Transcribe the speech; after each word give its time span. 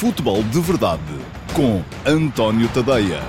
Futebol 0.00 0.42
de 0.44 0.58
Verdade 0.60 1.02
com 1.54 1.82
António 2.10 2.72
Tadeia. 2.72 3.20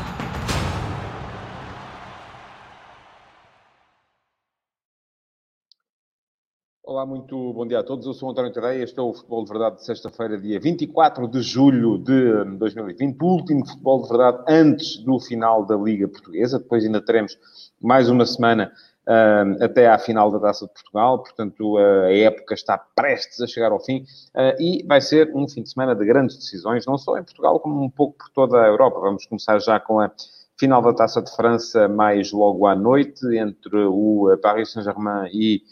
Olá, 6.81 7.05
muito 7.05 7.51
bom 7.51 7.67
dia 7.67 7.79
a 7.79 7.83
todos. 7.83 8.05
Eu 8.05 8.13
sou 8.13 8.31
António 8.31 8.53
Tadeia. 8.53 8.85
Este 8.85 8.97
é 8.97 9.01
o 9.01 9.13
Futebol 9.13 9.43
de 9.43 9.49
Verdade 9.51 9.75
de 9.75 9.85
sexta-feira, 9.85 10.39
dia 10.39 10.61
24 10.61 11.27
de 11.27 11.41
julho 11.41 11.97
de 11.97 12.45
2020. 12.57 13.21
O 13.21 13.25
último 13.25 13.67
Futebol 13.67 14.03
de 14.03 14.07
Verdade 14.07 14.45
antes 14.47 14.95
do 15.03 15.19
final 15.19 15.65
da 15.65 15.75
Liga 15.75 16.07
Portuguesa. 16.07 16.57
Depois 16.57 16.85
ainda 16.85 17.01
teremos 17.01 17.37
mais 17.81 18.09
uma 18.09 18.25
semana 18.25 18.71
uh, 19.07 19.63
até 19.63 19.87
à 19.87 19.97
final 19.97 20.31
da 20.31 20.39
Taça 20.39 20.65
de 20.65 20.73
Portugal, 20.73 21.19
portanto 21.19 21.75
uh, 21.75 22.05
a 22.05 22.13
época 22.13 22.53
está 22.53 22.77
prestes 22.77 23.41
a 23.41 23.47
chegar 23.47 23.71
ao 23.71 23.79
fim 23.79 24.05
uh, 24.35 24.61
e 24.61 24.83
vai 24.87 25.01
ser 25.01 25.31
um 25.35 25.47
fim 25.47 25.63
de 25.63 25.71
semana 25.71 25.95
de 25.95 26.05
grandes 26.05 26.37
decisões, 26.37 26.85
não 26.85 26.97
só 26.97 27.17
em 27.17 27.23
Portugal, 27.23 27.59
como 27.59 27.83
um 27.83 27.89
pouco 27.89 28.17
por 28.17 28.29
toda 28.29 28.61
a 28.61 28.67
Europa. 28.67 28.99
Vamos 28.99 29.25
começar 29.25 29.59
já 29.59 29.79
com 29.79 29.99
a 29.99 30.11
final 30.59 30.81
da 30.81 30.93
Taça 30.93 31.21
de 31.21 31.35
França, 31.35 31.87
mais 31.87 32.31
logo 32.31 32.67
à 32.67 32.75
noite, 32.75 33.25
entre 33.35 33.85
o 33.85 34.37
Paris 34.41 34.71
Saint-Germain 34.71 35.27
e 35.33 35.63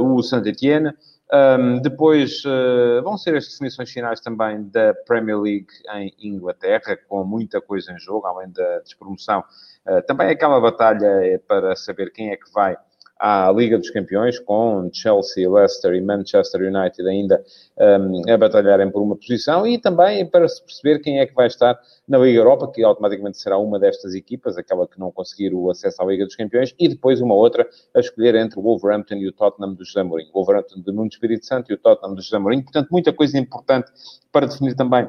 o 0.00 0.22
Saint-Étienne. 0.22 0.94
Um, 1.30 1.78
depois 1.80 2.42
uh, 2.46 3.02
vão 3.02 3.18
ser 3.18 3.36
as 3.36 3.46
definições 3.46 3.90
finais 3.90 4.18
também 4.18 4.62
da 4.70 4.94
Premier 5.06 5.38
League 5.38 5.68
em 5.94 6.14
Inglaterra, 6.20 6.96
com 7.06 7.22
muita 7.22 7.60
coisa 7.60 7.92
em 7.92 7.98
jogo, 7.98 8.26
além 8.26 8.50
da 8.50 8.78
despromoção. 8.78 9.44
Uh, 9.86 10.00
também 10.06 10.30
aquela 10.30 10.58
batalha 10.58 11.06
é 11.06 11.36
para 11.36 11.76
saber 11.76 12.12
quem 12.12 12.30
é 12.30 12.36
que 12.36 12.50
vai 12.52 12.76
à 13.18 13.50
Liga 13.50 13.76
dos 13.78 13.90
Campeões, 13.90 14.38
com 14.38 14.88
Chelsea, 14.92 15.50
Leicester 15.50 15.92
e 15.94 16.00
Manchester 16.00 16.60
United 16.60 17.08
ainda 17.08 17.44
um, 17.76 18.32
a 18.32 18.36
batalharem 18.36 18.90
por 18.90 19.02
uma 19.02 19.16
posição, 19.16 19.66
e 19.66 19.78
também 19.78 20.24
para 20.24 20.48
se 20.48 20.62
perceber 20.62 21.00
quem 21.00 21.18
é 21.18 21.26
que 21.26 21.34
vai 21.34 21.48
estar 21.48 21.78
na 22.06 22.18
Liga 22.18 22.38
Europa, 22.38 22.70
que 22.72 22.82
automaticamente 22.82 23.38
será 23.38 23.58
uma 23.58 23.78
destas 23.78 24.14
equipas, 24.14 24.56
aquela 24.56 24.86
que 24.86 24.98
não 25.00 25.10
conseguir 25.10 25.52
o 25.52 25.70
acesso 25.70 26.00
à 26.00 26.06
Liga 26.06 26.24
dos 26.24 26.36
Campeões, 26.36 26.74
e 26.78 26.88
depois 26.88 27.20
uma 27.20 27.34
outra 27.34 27.68
a 27.94 28.00
escolher 28.00 28.34
entre 28.36 28.58
o 28.58 28.62
Wolverhampton 28.62 29.16
e 29.16 29.28
o 29.28 29.32
Tottenham 29.32 29.74
do 29.74 29.84
José 29.84 30.02
Mourinho. 30.02 30.30
O 30.32 30.38
Wolverhampton 30.38 30.80
de 30.80 30.92
Nuno 30.92 31.08
Espírito 31.08 31.44
Santo 31.44 31.72
e 31.72 31.74
o 31.74 31.78
Tottenham 31.78 32.14
do 32.14 32.22
José 32.22 32.38
Mourinho. 32.38 32.62
Portanto, 32.62 32.88
muita 32.90 33.12
coisa 33.12 33.36
importante 33.38 33.90
para 34.30 34.46
definir 34.46 34.74
também 34.74 35.08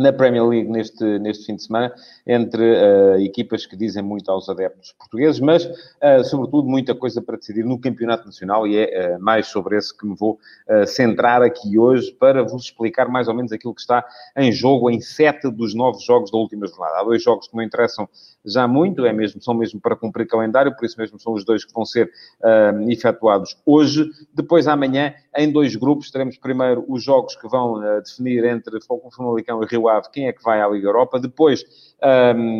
na 0.00 0.12
Premier 0.12 0.46
League 0.46 0.68
neste, 0.68 1.18
neste 1.18 1.44
fim 1.44 1.56
de 1.56 1.62
semana, 1.62 1.92
entre 2.26 2.62
uh, 2.62 3.20
equipas 3.20 3.66
que 3.66 3.76
dizem 3.76 4.02
muito 4.02 4.30
aos 4.30 4.48
adeptos 4.48 4.92
portugueses, 4.98 5.40
mas, 5.40 5.66
uh, 5.66 6.24
sobretudo, 6.24 6.66
muita 6.66 6.94
coisa 6.94 7.20
para 7.20 7.36
decidir 7.36 7.64
no 7.66 7.78
Campeonato 7.78 8.24
Nacional 8.24 8.66
e 8.66 8.78
é 8.78 9.16
uh, 9.16 9.22
mais 9.22 9.48
sobre 9.48 9.76
esse 9.76 9.96
que 9.96 10.06
me 10.06 10.16
vou 10.16 10.38
centrar 10.86 11.42
aqui 11.42 11.78
hoje 11.78 12.12
para 12.12 12.42
vos 12.42 12.64
explicar 12.64 13.08
mais 13.08 13.28
ou 13.28 13.34
menos 13.34 13.52
aquilo 13.52 13.74
que 13.74 13.80
está 13.80 14.04
em 14.36 14.52
jogo 14.52 14.88
em 14.88 15.00
sete 15.00 15.50
dos 15.50 15.74
nove 15.74 15.98
jogos 16.00 16.30
da 16.30 16.38
última 16.38 16.66
jornada. 16.66 17.00
Há 17.00 17.04
dois 17.04 17.22
jogos 17.22 17.48
que 17.48 17.56
me 17.56 17.64
interessam 17.64 18.08
já 18.44 18.66
muito, 18.66 19.04
é 19.04 19.12
mesmo, 19.12 19.42
são 19.42 19.54
mesmo 19.54 19.80
para 19.80 19.94
cumprir 19.96 20.26
calendário, 20.26 20.74
por 20.74 20.84
isso 20.84 20.98
mesmo 20.98 21.18
são 21.20 21.32
os 21.32 21.44
dois 21.44 21.64
que 21.64 21.72
vão 21.72 21.84
ser 21.84 22.10
efetuados 22.88 23.56
hoje. 23.66 24.08
Depois, 24.34 24.66
amanhã, 24.66 25.14
em 25.36 25.50
dois 25.50 25.76
grupos, 25.76 26.10
teremos 26.10 26.38
primeiro 26.38 26.84
os 26.88 27.02
jogos 27.02 27.36
que 27.36 27.48
vão 27.48 27.80
definir 28.02 28.44
entre 28.44 28.78
Famalicão 29.16 29.62
e 29.62 29.66
Rio 29.66 29.88
Ave 29.88 30.08
quem 30.12 30.28
é 30.28 30.32
que 30.32 30.42
vai 30.42 30.60
à 30.60 30.68
Liga 30.68 30.88
Europa. 30.88 31.20
Depois, 31.20 31.64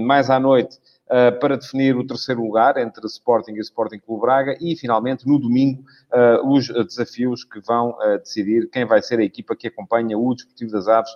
mais 0.05 0.29
à 0.31 0.39
noite, 0.39 0.79
Uh, 1.11 1.37
para 1.41 1.57
definir 1.57 1.97
o 1.97 2.07
terceiro 2.07 2.41
lugar 2.41 2.77
entre 2.77 3.05
Sporting 3.05 3.55
e 3.55 3.59
Sporting 3.59 3.99
Clube 3.99 4.21
Braga 4.21 4.57
e, 4.61 4.77
finalmente, 4.77 5.27
no 5.27 5.41
domingo, 5.41 5.83
uh, 6.13 6.49
os 6.49 6.69
desafios 6.69 7.43
que 7.43 7.59
vão 7.59 7.99
uh, 7.99 8.17
decidir 8.19 8.71
quem 8.71 8.85
vai 8.85 9.03
ser 9.03 9.19
a 9.19 9.25
equipa 9.25 9.57
que 9.57 9.67
acompanha 9.67 10.17
o 10.17 10.33
Desportivo 10.33 10.71
das 10.71 10.87
Aves 10.87 11.11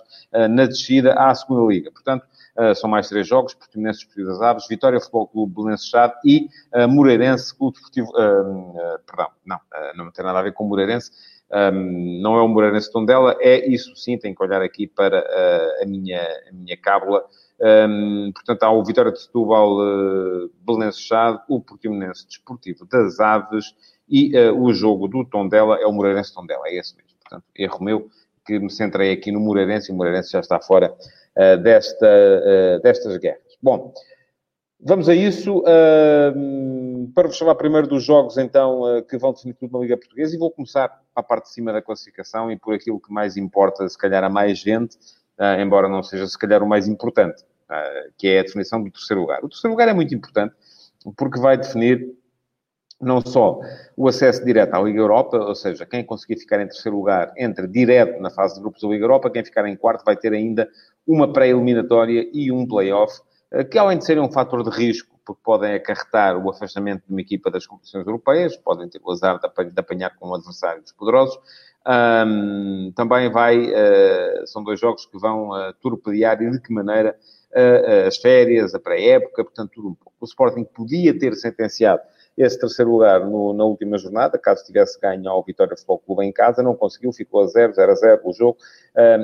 na 0.49 0.65
descida 0.65 1.13
à 1.13 1.33
segunda 1.33 1.71
Liga. 1.71 1.89
Portanto, 1.91 2.25
são 2.75 2.89
mais 2.89 3.07
três 3.07 3.25
jogos, 3.25 3.53
Portimonense 3.53 3.99
Desportivo 3.99 4.27
das 4.27 4.41
Aves, 4.41 4.67
Vitória 4.67 4.99
Futebol 4.99 5.27
Clube 5.27 5.55
Belenenses 5.55 5.87
Chade 5.87 6.13
e 6.25 6.49
Moreirense 6.89 7.55
Clube 7.55 7.75
Desportivo... 7.75 8.11
perdão, 9.05 9.29
não, 9.45 9.59
não 9.95 10.11
tem 10.11 10.25
nada 10.25 10.39
a 10.39 10.41
ver 10.41 10.53
com 10.53 10.65
Moreirense, 10.65 11.11
um, 11.51 12.21
não 12.21 12.37
é 12.37 12.41
o 12.41 12.47
Moreirense 12.47 12.91
Tondela, 12.91 13.37
é 13.39 13.67
isso 13.67 13.95
sim, 13.95 14.17
tenho 14.17 14.35
que 14.35 14.43
olhar 14.43 14.61
aqui 14.61 14.87
para 14.87 15.19
uh, 15.19 15.83
a, 15.83 15.85
minha, 15.85 16.21
a 16.49 16.51
minha 16.51 16.77
cábula. 16.77 17.23
Um, 17.59 18.31
portanto, 18.33 18.63
há 18.63 18.71
o 18.71 18.83
Vitória 18.83 19.11
de 19.11 19.21
Setúbal, 19.21 19.77
uh, 19.77 20.51
Belenenses 20.65 21.01
Chade, 21.01 21.39
o 21.47 21.61
Portimonense 21.61 22.27
Desportivo 22.27 22.85
das 22.85 23.19
Aves 23.19 23.73
e 24.09 24.37
uh, 24.37 24.59
o 24.61 24.73
jogo 24.73 25.07
do 25.07 25.23
Tondela 25.23 25.77
é 25.79 25.85
o 25.85 25.93
Moreirense 25.93 26.33
Tondela, 26.33 26.63
é 26.65 26.77
esse 26.77 26.95
mesmo. 26.95 27.11
Portanto, 27.21 27.45
erro 27.55 27.83
meu, 27.83 28.09
que 28.45 28.59
me 28.59 28.69
centrei 28.69 29.11
aqui 29.13 29.31
no 29.31 29.39
Moreirense 29.39 29.91
e 29.91 29.93
o 29.93 29.97
Moreirense 29.97 30.31
já 30.31 30.39
está 30.39 30.59
fora 30.59 30.93
uh, 31.37 31.57
desta, 31.61 32.79
destas 32.83 33.17
guerras. 33.17 33.41
Bom, 33.61 33.93
vamos 34.85 35.09
a 35.09 35.15
isso. 35.15 35.59
Uh, 35.59 36.85
para 37.13 37.27
vos 37.27 37.37
falar 37.37 37.55
primeiro 37.55 37.87
dos 37.87 38.03
jogos, 38.03 38.37
então, 38.37 38.87
eh, 38.89 39.01
que 39.01 39.17
vão 39.17 39.31
definir 39.31 39.53
tudo 39.53 39.71
na 39.71 39.79
Liga 39.79 39.97
Portuguesa, 39.97 40.35
e 40.35 40.37
vou 40.37 40.51
começar 40.51 41.01
à 41.15 41.23
parte 41.23 41.45
de 41.45 41.53
cima 41.53 41.71
da 41.71 41.81
classificação 41.81 42.51
e 42.51 42.57
por 42.57 42.73
aquilo 42.73 42.99
que 42.99 43.11
mais 43.11 43.37
importa, 43.37 43.87
se 43.87 43.97
calhar, 43.97 44.23
a 44.23 44.29
mais 44.29 44.59
gente, 44.59 44.97
eh, 45.37 45.61
embora 45.61 45.87
não 45.87 46.03
seja, 46.03 46.27
se 46.27 46.37
calhar, 46.37 46.61
o 46.61 46.67
mais 46.67 46.87
importante, 46.87 47.43
eh, 47.69 48.09
que 48.17 48.27
é 48.27 48.39
a 48.39 48.43
definição 48.43 48.83
do 48.83 48.91
terceiro 48.91 49.21
lugar. 49.21 49.39
O 49.43 49.49
terceiro 49.49 49.71
lugar 49.71 49.87
é 49.87 49.93
muito 49.93 50.13
importante, 50.13 50.53
porque 51.15 51.39
vai 51.39 51.57
definir 51.57 52.13
não 52.99 53.21
só 53.21 53.59
o 53.95 54.07
acesso 54.07 54.43
direto 54.43 54.73
à 54.73 54.81
Liga 54.81 54.99
Europa, 54.99 55.37
ou 55.37 55.55
seja, 55.55 55.85
quem 55.85 56.03
conseguir 56.03 56.37
ficar 56.37 56.61
em 56.61 56.67
terceiro 56.67 56.97
lugar 56.97 57.33
entra 57.37 57.67
direto 57.67 58.21
na 58.21 58.29
fase 58.29 58.55
de 58.55 58.61
grupos 58.61 58.81
da 58.81 58.87
Liga 58.87 59.03
Europa, 59.03 59.29
quem 59.29 59.43
ficar 59.43 59.65
em 59.67 59.75
quarto 59.75 60.03
vai 60.03 60.15
ter 60.15 60.33
ainda 60.33 60.67
uma 61.05 61.31
pré-eliminatória 61.31 62.27
e 62.33 62.51
um 62.51 62.65
play-off, 62.65 63.21
que 63.63 63.77
além 63.77 63.97
de 63.97 64.05
serem 64.05 64.23
um 64.23 64.31
fator 64.31 64.63
de 64.63 64.69
risco 64.69 65.15
porque 65.25 65.41
podem 65.43 65.73
acarretar 65.73 66.37
o 66.37 66.49
afastamento 66.49 67.03
de 67.07 67.11
uma 67.11 67.19
equipa 67.19 67.49
das 67.49 67.65
competições 67.65 68.05
europeias, 68.05 68.55
podem 68.55 68.87
ter 68.87 69.01
o 69.03 69.11
azar 69.11 69.39
de 69.39 69.79
apanhar 69.79 70.15
com 70.15 70.33
adversários 70.33 70.91
poderosos. 70.91 71.37
Um, 71.87 72.91
também 72.95 73.29
vai, 73.31 73.57
uh, 73.59 74.47
são 74.47 74.63
dois 74.63 74.79
jogos 74.79 75.05
que 75.05 75.17
vão 75.17 75.49
uh, 75.49 75.73
torpedear 75.81 76.41
e 76.41 76.51
de 76.51 76.59
que 76.59 76.73
maneira 76.73 77.17
uh, 77.51 78.07
as 78.07 78.17
férias, 78.17 78.73
a 78.73 78.79
pré-época, 78.79 79.43
portanto, 79.43 79.71
tudo 79.73 79.89
um 79.89 79.95
pouco. 79.95 80.13
O 80.19 80.25
Sporting 80.25 80.63
podia 80.63 81.17
ter 81.17 81.35
sentenciado 81.35 82.01
esse 82.37 82.59
terceiro 82.59 82.91
lugar 82.91 83.25
no, 83.25 83.53
na 83.53 83.63
última 83.63 83.97
jornada, 83.97 84.37
caso 84.37 84.65
tivesse 84.65 84.99
ganho 84.99 85.29
ao 85.29 85.43
Vitória 85.43 85.75
Futebol 85.75 85.99
Clube 85.99 86.25
em 86.25 86.31
casa, 86.31 86.61
não 86.61 86.75
conseguiu, 86.75 87.13
ficou 87.13 87.41
a 87.41 87.47
0, 87.47 87.73
0 87.73 87.91
a 87.91 87.95
0 87.95 88.21
o 88.25 88.33
jogo, 88.33 88.57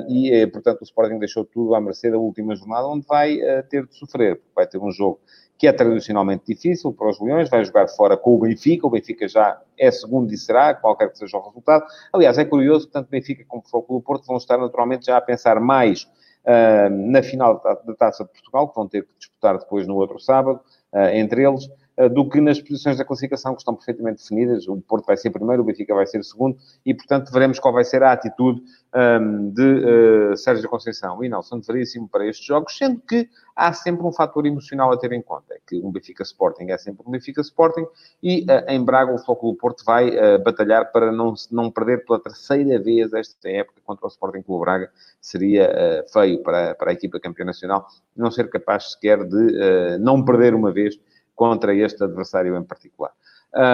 e, 0.08 0.46
portanto, 0.46 0.80
o 0.80 0.84
Sporting 0.84 1.18
deixou 1.18 1.44
tudo 1.44 1.74
à 1.74 1.80
mercê 1.80 2.10
da 2.10 2.18
última 2.18 2.54
jornada, 2.54 2.86
onde 2.86 3.06
vai 3.06 3.38
ter 3.68 3.86
de 3.86 3.94
sofrer, 3.94 4.36
porque 4.36 4.52
vai 4.54 4.66
ter 4.66 4.78
um 4.78 4.90
jogo 4.90 5.20
que 5.62 5.68
é 5.68 5.72
tradicionalmente 5.72 6.42
difícil 6.44 6.92
para 6.92 7.08
os 7.08 7.20
Leões, 7.20 7.48
vai 7.48 7.64
jogar 7.64 7.86
fora 7.86 8.16
com 8.16 8.34
o 8.34 8.38
Benfica, 8.40 8.84
o 8.84 8.90
Benfica 8.90 9.28
já 9.28 9.60
é 9.78 9.92
segundo 9.92 10.34
e 10.34 10.36
será, 10.36 10.74
qualquer 10.74 11.08
que 11.08 11.16
seja 11.16 11.36
o 11.36 11.40
resultado. 11.40 11.84
Aliás, 12.12 12.36
é 12.36 12.44
curioso 12.44 12.88
tanto 12.88 13.08
Benfica 13.08 13.44
como 13.46 13.62
o 13.72 13.82
Clube 13.82 14.04
Porto 14.04 14.26
vão 14.26 14.38
estar 14.38 14.58
naturalmente 14.58 15.06
já 15.06 15.16
a 15.16 15.20
pensar 15.20 15.60
mais 15.60 16.02
uh, 16.44 16.90
na 16.90 17.22
final 17.22 17.62
da 17.62 17.94
Taça 17.94 18.24
de 18.24 18.30
Portugal, 18.30 18.70
que 18.70 18.74
vão 18.74 18.88
ter 18.88 19.04
que 19.04 19.14
disputar 19.16 19.56
depois 19.56 19.86
no 19.86 19.94
outro 19.94 20.18
sábado, 20.18 20.60
uh, 20.92 20.98
entre 21.14 21.46
eles, 21.46 21.68
do 22.14 22.28
que 22.28 22.40
nas 22.40 22.60
posições 22.60 22.96
da 22.96 23.04
classificação 23.04 23.54
que 23.54 23.60
estão 23.60 23.74
perfeitamente 23.74 24.22
definidas. 24.22 24.66
O 24.66 24.80
Porto 24.80 25.06
vai 25.06 25.16
ser 25.16 25.30
primeiro, 25.30 25.62
o 25.62 25.64
Benfica 25.64 25.94
vai 25.94 26.06
ser 26.06 26.24
segundo, 26.24 26.56
e 26.84 26.94
portanto 26.94 27.30
veremos 27.30 27.58
qual 27.58 27.72
vai 27.72 27.84
ser 27.84 28.02
a 28.02 28.12
atitude 28.12 28.62
um, 28.94 29.50
de 29.50 30.36
Sérgio 30.36 30.68
Conceição 30.68 31.22
e 31.22 31.28
Nelson 31.28 31.60
Veríssimo 31.60 32.08
para 32.08 32.26
estes 32.26 32.46
jogos, 32.46 32.76
sendo 32.76 33.00
que 33.00 33.28
há 33.54 33.72
sempre 33.72 34.06
um 34.06 34.12
fator 34.12 34.46
emocional 34.46 34.92
a 34.92 34.96
ter 34.96 35.12
em 35.12 35.22
conta, 35.22 35.54
é 35.54 35.58
que 35.66 35.80
um 35.80 35.90
Benfica 35.90 36.22
Sporting 36.22 36.70
é 36.70 36.78
sempre 36.78 37.02
um 37.06 37.10
Benfica 37.10 37.40
Sporting 37.40 37.86
e 38.22 38.42
uh, 38.42 38.70
em 38.70 38.82
Braga 38.84 39.12
o 39.12 39.18
Futebol 39.18 39.54
Porto 39.56 39.84
vai 39.84 40.08
uh, 40.10 40.42
batalhar 40.42 40.90
para 40.90 41.12
não, 41.12 41.34
não 41.50 41.70
perder 41.70 42.04
pela 42.04 42.20
terceira 42.20 42.78
vez 42.82 43.12
esta 43.12 43.48
época 43.48 43.80
contra 43.84 44.06
o 44.06 44.08
Sporting 44.08 44.42
Clube 44.42 44.64
Braga. 44.64 44.90
Seria 45.20 45.70
uh, 45.70 46.12
feio 46.12 46.42
para, 46.42 46.74
para 46.74 46.90
a 46.90 46.94
equipa 46.94 47.20
campeã 47.20 47.44
nacional 47.44 47.86
não 48.16 48.30
ser 48.30 48.48
capaz 48.48 48.92
sequer 48.92 49.24
de 49.24 49.98
não 49.98 50.22
perder 50.24 50.54
uma 50.54 50.70
vez 50.70 50.98
contra 51.42 51.74
este 51.74 52.04
adversário 52.04 52.56
em 52.56 52.62
particular. 52.62 53.10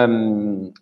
Um, 0.09 0.73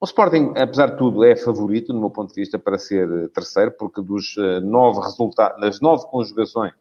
o 0.00 0.04
Sporting, 0.04 0.52
apesar 0.56 0.92
de 0.92 0.96
tudo, 0.96 1.24
é 1.24 1.34
favorito, 1.34 1.92
no 1.92 1.98
meu 1.98 2.10
ponto 2.10 2.28
de 2.32 2.40
vista, 2.40 2.56
para 2.56 2.78
ser 2.78 3.28
terceiro, 3.30 3.72
porque 3.72 4.00
dos 4.00 4.36
nove 4.62 5.00
resultados, 5.00 5.60
das 5.60 5.80
nove 5.80 6.06
conjugações 6.06 6.72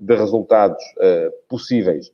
de 0.00 0.14
resultados 0.16 0.82
uh, 0.96 1.30
possíveis. 1.46 2.10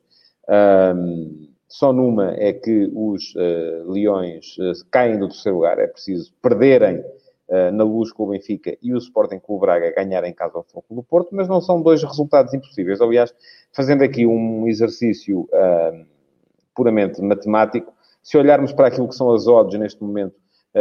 Um, 0.49 1.47
só 1.69 1.93
numa 1.93 2.33
é 2.33 2.51
que 2.51 2.91
os 2.93 3.33
uh, 3.35 3.89
Leões 3.89 4.57
uh, 4.57 4.73
caem 4.91 5.17
do 5.17 5.29
terceiro 5.29 5.59
lugar. 5.59 5.79
É 5.79 5.87
preciso 5.87 6.33
perderem 6.41 7.01
na 7.73 7.83
luz 7.83 8.13
com 8.13 8.23
o 8.23 8.27
Benfica 8.27 8.77
e 8.81 8.93
o 8.93 8.97
Sporting 8.97 9.37
com 9.37 9.57
o 9.57 9.59
Braga 9.59 9.93
ganharem 9.93 10.31
em 10.31 10.33
casa 10.33 10.53
ao 10.55 10.63
Foco 10.63 10.95
do 10.95 11.03
Porto, 11.03 11.35
mas 11.35 11.49
não 11.49 11.59
são 11.59 11.81
dois 11.81 12.01
resultados 12.01 12.53
impossíveis. 12.53 13.01
Aliás, 13.01 13.35
fazendo 13.73 14.05
aqui 14.05 14.25
um 14.25 14.65
exercício 14.69 15.49
puramente 16.75 17.21
matemático, 17.21 17.93
se 18.21 18.37
olharmos 18.37 18.71
para 18.71 18.87
aquilo 18.87 19.07
que 19.07 19.15
são 19.15 19.33
as 19.33 19.47
odds 19.47 19.79
neste 19.79 20.01
momento 20.03 20.35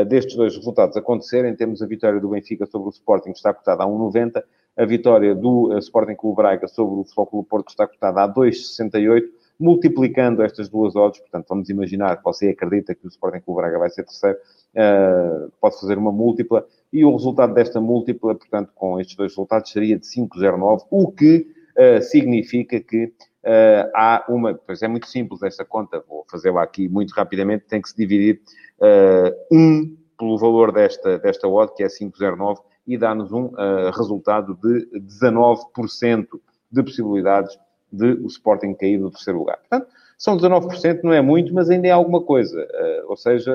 destes 0.06 0.36
dois 0.36 0.56
resultados 0.56 0.96
acontecerem, 0.96 1.54
temos 1.56 1.82
a 1.82 1.86
vitória 1.86 2.20
do 2.20 2.28
Benfica 2.28 2.64
sobre 2.66 2.88
o 2.88 2.90
Sporting, 2.90 3.32
que 3.32 3.38
está 3.38 3.52
cotada 3.52 3.82
a 3.82 3.86
1,90, 3.86 4.42
a 4.76 4.84
vitória 4.84 5.34
do 5.34 5.76
Sporting 5.78 6.14
Clube 6.14 6.36
Braga 6.36 6.68
sobre 6.68 7.00
o 7.00 7.04
Futebol 7.04 7.26
Clube 7.26 7.48
Porto 7.48 7.68
está 7.70 7.86
cotada 7.86 8.22
a 8.22 8.28
2,68, 8.28 9.24
multiplicando 9.58 10.42
estas 10.42 10.68
duas 10.68 10.94
odds, 10.94 11.20
portanto, 11.20 11.46
vamos 11.48 11.68
imaginar 11.68 12.16
que 12.16 12.24
você 12.24 12.50
acredita 12.50 12.94
que 12.94 13.04
o 13.04 13.08
Sporting 13.08 13.40
Clube 13.40 13.60
Braga 13.60 13.78
vai 13.78 13.90
ser 13.90 14.04
terceiro, 14.04 14.38
uh, 14.38 15.52
pode 15.60 15.78
fazer 15.80 15.98
uma 15.98 16.12
múltipla, 16.12 16.64
e 16.92 17.04
o 17.04 17.12
resultado 17.12 17.52
desta 17.52 17.80
múltipla, 17.80 18.34
portanto, 18.34 18.70
com 18.74 18.98
estes 19.00 19.16
dois 19.16 19.32
resultados, 19.32 19.70
seria 19.70 19.98
de 19.98 20.06
5,09, 20.06 20.86
o 20.90 21.10
que 21.10 21.48
significa 22.02 22.78
que 22.78 23.10
uh, 23.44 23.90
há 23.94 24.24
uma... 24.28 24.54
Pois 24.54 24.82
é 24.82 24.88
muito 24.88 25.06
simples 25.06 25.42
esta 25.42 25.64
conta, 25.64 26.02
vou 26.08 26.24
fazê-la 26.30 26.62
aqui 26.62 26.88
muito 26.88 27.12
rapidamente, 27.12 27.64
tem 27.66 27.80
que 27.80 27.88
se 27.88 27.96
dividir 27.96 28.40
uh, 28.78 29.54
1 29.54 29.96
pelo 30.18 30.38
valor 30.38 30.72
desta, 30.72 31.18
desta 31.18 31.48
odd, 31.48 31.72
que 31.74 31.82
é 31.82 31.86
5,09, 31.86 32.58
e 32.86 32.98
dá-nos 32.98 33.32
um 33.32 33.52
resultado 33.94 34.54
de 34.54 34.86
19% 34.98 36.26
de 36.70 36.82
possibilidades 36.82 37.56
de 37.90 38.12
o 38.14 38.26
Sporting 38.26 38.74
cair 38.74 38.98
do 38.98 39.10
terceiro 39.10 39.38
lugar. 39.38 39.58
Portanto, 39.58 39.88
são 40.18 40.36
19%, 40.36 41.00
não 41.04 41.12
é 41.12 41.22
muito, 41.22 41.54
mas 41.54 41.70
ainda 41.70 41.88
é 41.88 41.90
alguma 41.90 42.20
coisa. 42.20 42.66
ou 43.06 43.16
seja, 43.16 43.54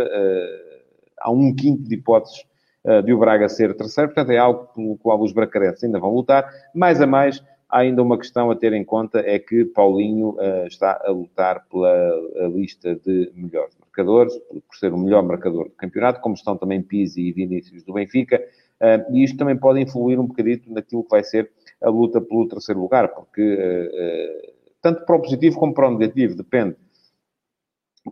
há 1.20 1.30
um 1.30 1.54
quinto 1.54 1.84
de 1.84 1.96
hipóteses 1.96 2.46
eh, 2.86 3.02
de 3.02 3.12
o 3.12 3.18
Braga 3.18 3.50
ser 3.50 3.76
terceiro, 3.76 4.14
portanto 4.14 4.32
é 4.32 4.38
algo 4.38 4.68
pelo 4.76 4.96
qual 4.98 5.20
os 5.20 5.34
bracarenses 5.34 5.84
ainda 5.84 6.00
vão 6.00 6.14
lutar. 6.14 6.48
Mais 6.74 7.02
a 7.02 7.08
mais, 7.08 7.44
ainda 7.70 8.02
uma 8.02 8.18
questão 8.18 8.52
a 8.52 8.56
ter 8.56 8.74
em 8.74 8.84
conta, 8.84 9.20
é 9.20 9.40
que 9.40 9.66
Paulinho 9.66 10.30
uh, 10.32 10.68
está 10.68 11.02
a 11.04 11.12
lutar 11.12 11.66
pela 11.68 12.50
lista 12.50 12.96
de 12.96 13.32
melhores 13.36 13.76
marcadores, 13.80 14.34
por 14.50 14.76
ser 14.76 14.94
o 14.94 14.98
melhor 14.98 15.24
marcador 15.24 15.66
do 15.66 15.76
campeonato, 15.76 16.22
como 16.22 16.36
estão 16.36 16.58
também 16.58 16.82
Pizzi 16.82 17.22
e 17.22 17.32
Vinícius 17.32 17.84
do 17.84 17.94
Benfica, 17.94 18.42
uh, 18.82 19.16
e 19.16 19.24
isto 19.24 19.38
também 19.38 19.58
pode 19.58 19.82
influir 19.82 20.20
um 20.20 20.28
bocadito 20.28 20.72
naquilo 20.72 21.04
que 21.04 21.10
vai 21.10 21.24
ser 21.24 21.52
a 21.82 21.90
luta 21.90 22.22
pelo 22.22 22.48
terceiro 22.48 22.80
lugar, 22.80 23.10
porque 23.10 23.42
uh, 23.42 24.54
tanto 24.82 25.04
para 25.06 25.16
o 25.16 25.22
positivo 25.22 25.58
como 25.58 25.74
para 25.74 25.88
o 25.88 25.98
negativo, 25.98 26.36
depende. 26.36 26.76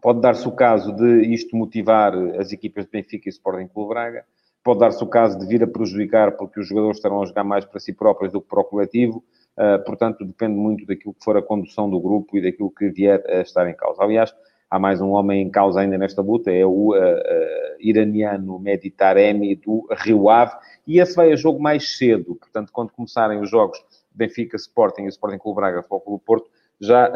Pode 0.01 0.21
dar-se 0.21 0.47
o 0.47 0.51
caso 0.51 0.91
de 0.91 1.21
isto 1.31 1.55
motivar 1.55 2.15
as 2.39 2.51
equipas 2.51 2.85
de 2.85 2.91
Benfica 2.91 3.29
e 3.29 3.31
Sporting 3.31 3.67
Clube 3.67 3.89
Braga, 3.89 4.25
pode 4.63 4.79
dar-se 4.79 5.03
o 5.03 5.07
caso 5.07 5.37
de 5.37 5.45
vir 5.45 5.61
a 5.61 5.67
prejudicar 5.67 6.31
porque 6.31 6.59
os 6.59 6.67
jogadores 6.67 6.97
estarão 6.97 7.21
a 7.21 7.25
jogar 7.25 7.43
mais 7.43 7.65
para 7.65 7.79
si 7.79 7.93
próprios 7.93 8.31
do 8.31 8.41
que 8.41 8.47
para 8.47 8.61
o 8.61 8.63
coletivo. 8.63 9.23
Uh, 9.55 9.83
portanto, 9.85 10.25
depende 10.25 10.55
muito 10.55 10.83
daquilo 10.85 11.13
que 11.13 11.23
for 11.23 11.37
a 11.37 11.41
condução 11.41 11.87
do 11.87 11.99
grupo 11.99 12.35
e 12.35 12.41
daquilo 12.41 12.71
que 12.71 12.89
vier 12.89 13.23
a 13.27 13.41
estar 13.41 13.69
em 13.69 13.75
causa. 13.75 14.01
Aliás, 14.01 14.33
há 14.67 14.79
mais 14.79 14.99
um 14.99 15.11
homem 15.11 15.43
em 15.43 15.49
causa 15.51 15.81
ainda 15.81 15.95
nesta 15.95 16.23
luta, 16.23 16.51
é 16.51 16.65
o 16.65 16.91
uh, 16.91 16.95
uh, 16.95 17.75
iraniano 17.79 18.57
Meditaremi 18.57 19.55
do 19.55 19.87
Rio 19.91 20.27
Ave, 20.29 20.55
e 20.87 20.99
esse 20.99 21.15
vai 21.15 21.31
a 21.31 21.35
jogo 21.35 21.61
mais 21.61 21.95
cedo. 21.97 22.33
Portanto, 22.35 22.71
quando 22.73 22.91
começarem 22.91 23.39
os 23.39 23.49
jogos 23.49 23.77
Benfica, 24.11 24.55
Sporting 24.57 25.03
e 25.03 25.09
Sporting 25.09 25.37
Clube 25.37 25.57
Braga, 25.57 25.83
Futebol 25.83 26.19
Porto, 26.19 26.49
já 26.81 27.11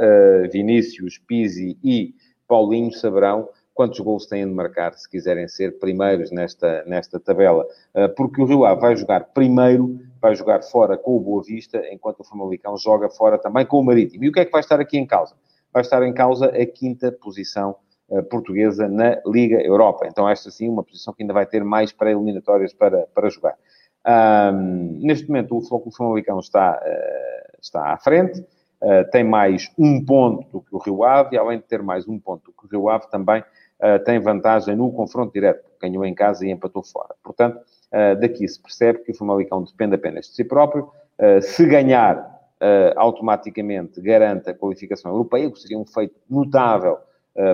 Vinícius, 0.51 1.17
Pizzi 1.17 1.77
e 1.83 2.13
Paulinho 2.47 2.93
saberão 2.93 3.49
quantos 3.73 3.99
gols 3.99 4.25
têm 4.25 4.47
de 4.47 4.53
marcar 4.53 4.93
se 4.93 5.09
quiserem 5.09 5.47
ser 5.47 5.77
primeiros 5.77 6.31
nesta, 6.31 6.83
nesta 6.85 7.19
tabela. 7.19 7.65
Porque 8.15 8.41
o 8.41 8.45
Rio 8.45 8.65
Ave 8.65 8.81
vai 8.81 8.95
jogar 8.95 9.25
primeiro, 9.33 9.99
vai 10.21 10.35
jogar 10.35 10.61
fora 10.63 10.97
com 10.97 11.17
o 11.17 11.19
Boa 11.19 11.43
Vista, 11.43 11.81
enquanto 11.91 12.21
o 12.21 12.23
Famalicão 12.23 12.77
joga 12.77 13.09
fora 13.09 13.37
também 13.37 13.65
com 13.65 13.79
o 13.79 13.83
Marítimo. 13.83 14.23
E 14.25 14.29
o 14.29 14.31
que 14.31 14.39
é 14.39 14.45
que 14.45 14.51
vai 14.51 14.61
estar 14.61 14.79
aqui 14.79 14.97
em 14.97 15.05
causa? 15.05 15.35
Vai 15.73 15.81
estar 15.81 16.01
em 16.03 16.13
causa 16.13 16.47
a 16.47 16.65
quinta 16.65 17.11
posição 17.11 17.75
ah, 18.09 18.23
portuguesa 18.23 18.87
na 18.87 19.21
Liga 19.25 19.61
Europa. 19.61 20.07
Então, 20.07 20.29
esta 20.29 20.49
sim, 20.49 20.69
uma 20.69 20.83
posição 20.83 21.13
que 21.13 21.23
ainda 21.23 21.33
vai 21.33 21.45
ter 21.45 21.63
mais 21.63 21.91
pré-eliminatórias 21.91 22.73
para, 22.73 23.05
para 23.13 23.29
jogar. 23.29 23.55
Um, 24.07 24.99
neste 25.01 25.27
momento, 25.27 25.57
o 25.57 25.61
Futebol 25.61 25.91
Famalicão 25.91 26.39
está, 26.39 26.81
uh, 26.81 27.57
está 27.61 27.91
à 27.91 27.97
frente, 27.97 28.39
uh, 28.39 29.09
tem 29.11 29.21
mais 29.21 29.69
um 29.77 30.03
ponto 30.05 30.49
do 30.49 30.61
que 30.61 30.73
o 30.73 30.77
Rio 30.77 31.03
Ave, 31.03 31.35
e 31.35 31.37
além 31.37 31.57
de 31.57 31.65
ter 31.65 31.83
mais 31.83 32.07
um 32.07 32.17
ponto 32.17 32.45
do 32.45 32.53
que 32.53 32.65
o 32.65 32.69
Rio 32.69 32.89
Ave, 32.89 33.09
também 33.11 33.41
uh, 33.41 34.01
tem 34.05 34.17
vantagem 34.19 34.77
no 34.77 34.89
confronto 34.93 35.33
direto, 35.33 35.69
ganhou 35.81 36.05
em 36.05 36.15
casa 36.15 36.47
e 36.47 36.49
empatou 36.49 36.83
fora. 36.83 37.13
Portanto, 37.21 37.59
daqui 38.19 38.47
se 38.47 38.61
percebe 38.61 38.99
que 38.99 39.11
o 39.11 39.15
Famalicão 39.15 39.63
depende 39.63 39.95
apenas 39.95 40.27
de 40.27 40.35
si 40.35 40.43
próprio. 40.43 40.89
Uh, 41.19 41.41
se 41.41 41.65
ganhar, 41.65 42.35
automaticamente 42.95 44.01
garante 44.01 44.49
a 44.49 44.53
qualificação 44.53 45.11
europeia, 45.11 45.51
que 45.51 45.59
seria 45.59 45.77
um 45.77 45.85
feito 45.85 46.15
notável 46.27 46.97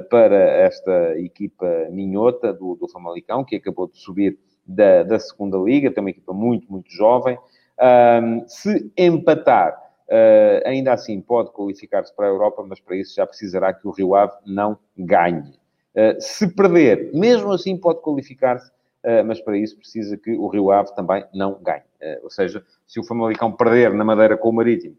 para 0.10 0.38
esta 0.38 1.20
equipa 1.20 1.68
minhota 1.92 2.54
do, 2.54 2.76
do 2.76 2.88
Famalicão, 2.88 3.44
que 3.44 3.58
acabou 3.58 3.90
de 3.90 3.98
subir 3.98 4.40
da, 4.66 5.04
da 5.04 5.20
segunda 5.20 5.58
liga, 5.58 5.92
tem 5.92 6.02
uma 6.02 6.10
equipa 6.10 6.32
muito, 6.32 6.72
muito 6.72 6.90
jovem. 6.90 7.38
se 8.48 8.94
empatar, 8.98 9.78
Uh, 10.14 10.62
ainda 10.68 10.94
assim 10.94 11.20
pode 11.22 11.52
qualificar-se 11.52 12.14
para 12.14 12.28
a 12.28 12.30
Europa, 12.30 12.64
mas 12.68 12.80
para 12.80 12.96
isso 12.96 13.16
já 13.16 13.26
precisará 13.26 13.74
que 13.74 13.88
o 13.88 13.92
Rio 13.92 14.14
Ave 14.14 14.34
não 14.46 14.78
ganhe. 14.98 15.54
Eh, 15.96 16.18
se 16.20 16.48
perder, 16.54 17.12
mesmo 17.14 17.52
assim 17.52 17.78
pode 17.78 18.02
qualificar-se, 18.02 18.70
uh, 18.70 18.74
mas 19.26 19.42
para 19.42 19.58
isso 19.58 19.78
precisa 19.78 20.18
que 20.18 20.32
o 20.32 20.48
Rio 20.48 20.72
Ave 20.72 20.96
também 20.96 21.26
não 21.34 21.60
ganhe. 21.62 21.84
Uh, 22.02 22.24
ou 22.24 22.30
seja, 22.30 22.64
se 22.88 23.00
o 23.00 23.04
Famalicão 23.04 23.52
perder 23.52 23.94
na 23.94 24.04
Madeira 24.04 24.38
com 24.38 24.50
o 24.50 24.54
Marítimo, 24.54 24.96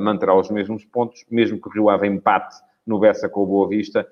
manterá 0.00 0.34
os 0.34 0.50
mesmos 0.50 0.84
pontos, 0.86 1.24
mesmo 1.30 1.60
que 1.60 1.68
o 1.68 1.70
Rio 1.70 1.90
Ave 1.90 2.06
empate 2.06 2.56
no 2.86 2.98
Bessa 2.98 3.28
com 3.28 3.42
o 3.42 3.46
Boa 3.46 3.68
Vista, 3.68 4.08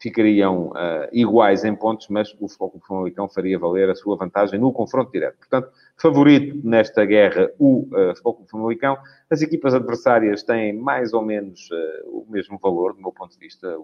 ficariam 0.00 0.72
iguais 1.12 1.64
em 1.64 1.74
pontos, 1.76 2.08
mas 2.08 2.34
o 2.40 2.48
Famalicão 2.48 3.28
faria 3.28 3.58
valer 3.58 3.90
a 3.90 3.94
sua 3.94 4.16
vantagem 4.16 4.58
no 4.58 4.72
confronto 4.72 5.12
direto. 5.12 5.36
Portanto, 5.36 5.70
favorito 5.98 6.58
nesta 6.66 7.04
guerra 7.04 7.50
o 7.58 7.86
uh, 7.92 8.46
Famalicão. 8.50 8.96
As 9.28 9.42
equipas 9.42 9.74
adversárias 9.74 10.42
têm 10.42 10.72
mais 10.72 11.12
ou 11.12 11.22
menos 11.22 11.68
o 12.06 12.24
mesmo 12.28 12.58
valor, 12.58 12.94
do 12.94 13.00
meu 13.00 13.12
ponto 13.12 13.32
de 13.32 13.38
vista. 13.38 13.76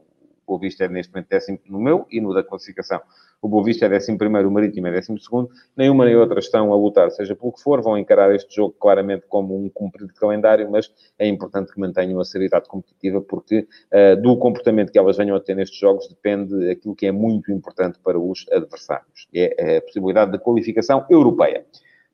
Boa 0.47 0.59
Vista 0.59 0.85
é 0.85 0.89
neste 0.89 1.13
momento 1.13 1.29
décimo 1.29 1.59
no 1.69 1.81
meu 1.81 2.07
e 2.11 2.21
no 2.21 2.35
da 2.35 2.43
classificação. 2.43 3.01
O 3.41 3.49
Boa 3.49 3.63
Vista 3.63 3.87
é 3.87 3.89
décimo 3.89 4.17
primeiro, 4.17 4.49
o 4.49 4.53
Marítimo 4.53 4.87
é 4.87 4.93
décimo 4.93 5.19
segundo. 5.19 5.51
Nenhuma 5.77 6.05
nem 6.05 6.17
outra 6.17 6.39
estão 6.39 6.73
a 6.73 6.77
lutar, 6.77 7.11
seja 7.11 7.37
pelo 7.37 7.53
que 7.53 7.61
for. 7.61 7.83
Vão 7.83 7.99
encarar 7.99 8.35
este 8.35 8.55
jogo 8.55 8.75
claramente 8.79 9.27
como 9.29 9.57
um 9.57 9.69
cumprido 9.69 10.15
calendário, 10.15 10.71
mas 10.71 10.91
é 11.19 11.27
importante 11.27 11.73
que 11.73 11.79
mantenham 11.79 12.19
a 12.21 12.25
seriedade 12.25 12.69
competitiva 12.69 13.21
porque 13.21 13.67
uh, 13.93 14.21
do 14.21 14.37
comportamento 14.37 14.91
que 14.91 14.99
elas 14.99 15.17
venham 15.17 15.37
a 15.37 15.41
ter 15.41 15.55
nestes 15.55 15.79
jogos 15.79 16.09
depende 16.09 16.71
aquilo 16.71 16.95
que 16.95 17.07
é 17.07 17.13
muito 17.13 17.53
importante 17.53 17.99
para 18.03 18.19
os 18.19 18.47
adversários. 18.51 19.29
É 19.35 19.77
a 19.77 19.83
possibilidade 19.83 20.33
de 20.33 20.39
qualificação 20.39 21.05
europeia. 21.11 21.67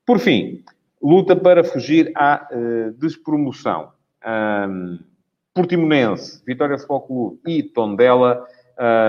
Por 0.05 0.19
fim, 0.19 0.65
luta 1.01 1.37
para 1.37 1.63
fugir 1.63 2.11
à 2.17 2.49
uh, 2.51 2.93
despromoção. 2.93 3.93
Um, 4.27 4.99
Portimonense, 5.55 6.43
Vitória 6.47 6.77
Futebol 6.77 7.01
Clube 7.03 7.41
e 7.47 7.63
Tondela 7.63 8.47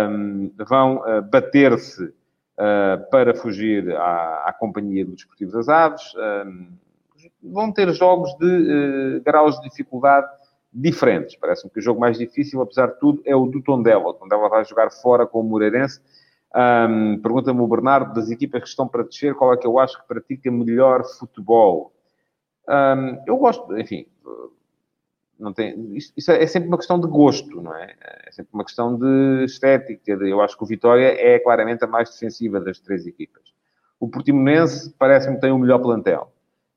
um, 0.10 0.52
vão 0.68 0.98
uh, 0.98 1.22
bater-se 1.22 2.04
uh, 2.04 3.10
para 3.12 3.34
fugir 3.36 3.96
à, 3.96 4.46
à, 4.48 4.54
companhia 4.54 5.06
do 5.06 5.14
Desportivo 5.14 5.52
das 5.52 5.70
Aves. 5.70 6.14
Um, 6.16 6.68
vão 7.44 7.72
ter 7.72 7.92
jogos 7.94 8.34
de 8.38 8.46
uh, 8.46 9.22
graus 9.24 9.60
de 9.60 9.70
dificuldade 9.70 10.28
diferentes. 10.74 11.36
Parece-me 11.36 11.72
que 11.72 11.80
o 11.80 11.82
jogo 11.82 12.00
mais 12.00 12.18
difícil, 12.18 12.62
apesar 12.62 12.88
de 12.88 13.00
tudo, 13.00 13.22
é 13.26 13.36
o 13.36 13.46
do 13.46 13.62
Tondela. 13.62 14.08
O 14.08 14.14
Tondela 14.14 14.50
vai 14.50 14.66
jogar 14.66 14.90
fora 14.90 15.28
com 15.28 15.42
o 15.42 15.44
Moreirense. 15.44 16.02
Um, 16.54 17.20
Pergunta-me 17.22 17.62
o 17.62 17.68
Bernardo, 17.68 18.14
das 18.14 18.30
equipas 18.30 18.62
que 18.62 18.68
estão 18.68 18.88
para 18.88 19.04
descer, 19.04 19.36
qual 19.36 19.54
é 19.54 19.58
que 19.58 19.68
eu 19.68 19.80
acho 19.80 20.02
que 20.02 20.08
pratica 20.08 20.52
melhor 20.52 21.04
futebol? 21.18 21.94
Um, 22.68 23.22
eu 23.26 23.38
gosto, 23.38 23.78
enfim, 23.78 24.06
não 25.42 25.52
tem, 25.52 25.76
isso 25.96 26.32
é 26.32 26.46
sempre 26.46 26.68
uma 26.68 26.78
questão 26.78 27.00
de 27.00 27.08
gosto, 27.08 27.62
não 27.62 27.76
é? 27.76 27.96
É 28.28 28.32
sempre 28.32 28.54
uma 28.54 28.64
questão 28.64 28.98
de 28.98 29.46
estética. 29.46 30.12
Eu 30.12 30.40
acho 30.40 30.56
que 30.56 30.64
o 30.64 30.68
Vitória 30.68 31.08
é 31.20 31.40
claramente 31.40 31.84
a 31.84 31.88
mais 31.88 32.10
defensiva 32.12 32.60
das 32.60 32.80
três 32.80 33.08
equipas. 33.08 33.42
O 34.00 34.08
Portimonense 34.08 34.94
parece-me 34.98 35.36
que 35.36 35.42
tem 35.42 35.52
o 35.52 35.58
melhor 35.58 35.80
plantel. 35.80 36.32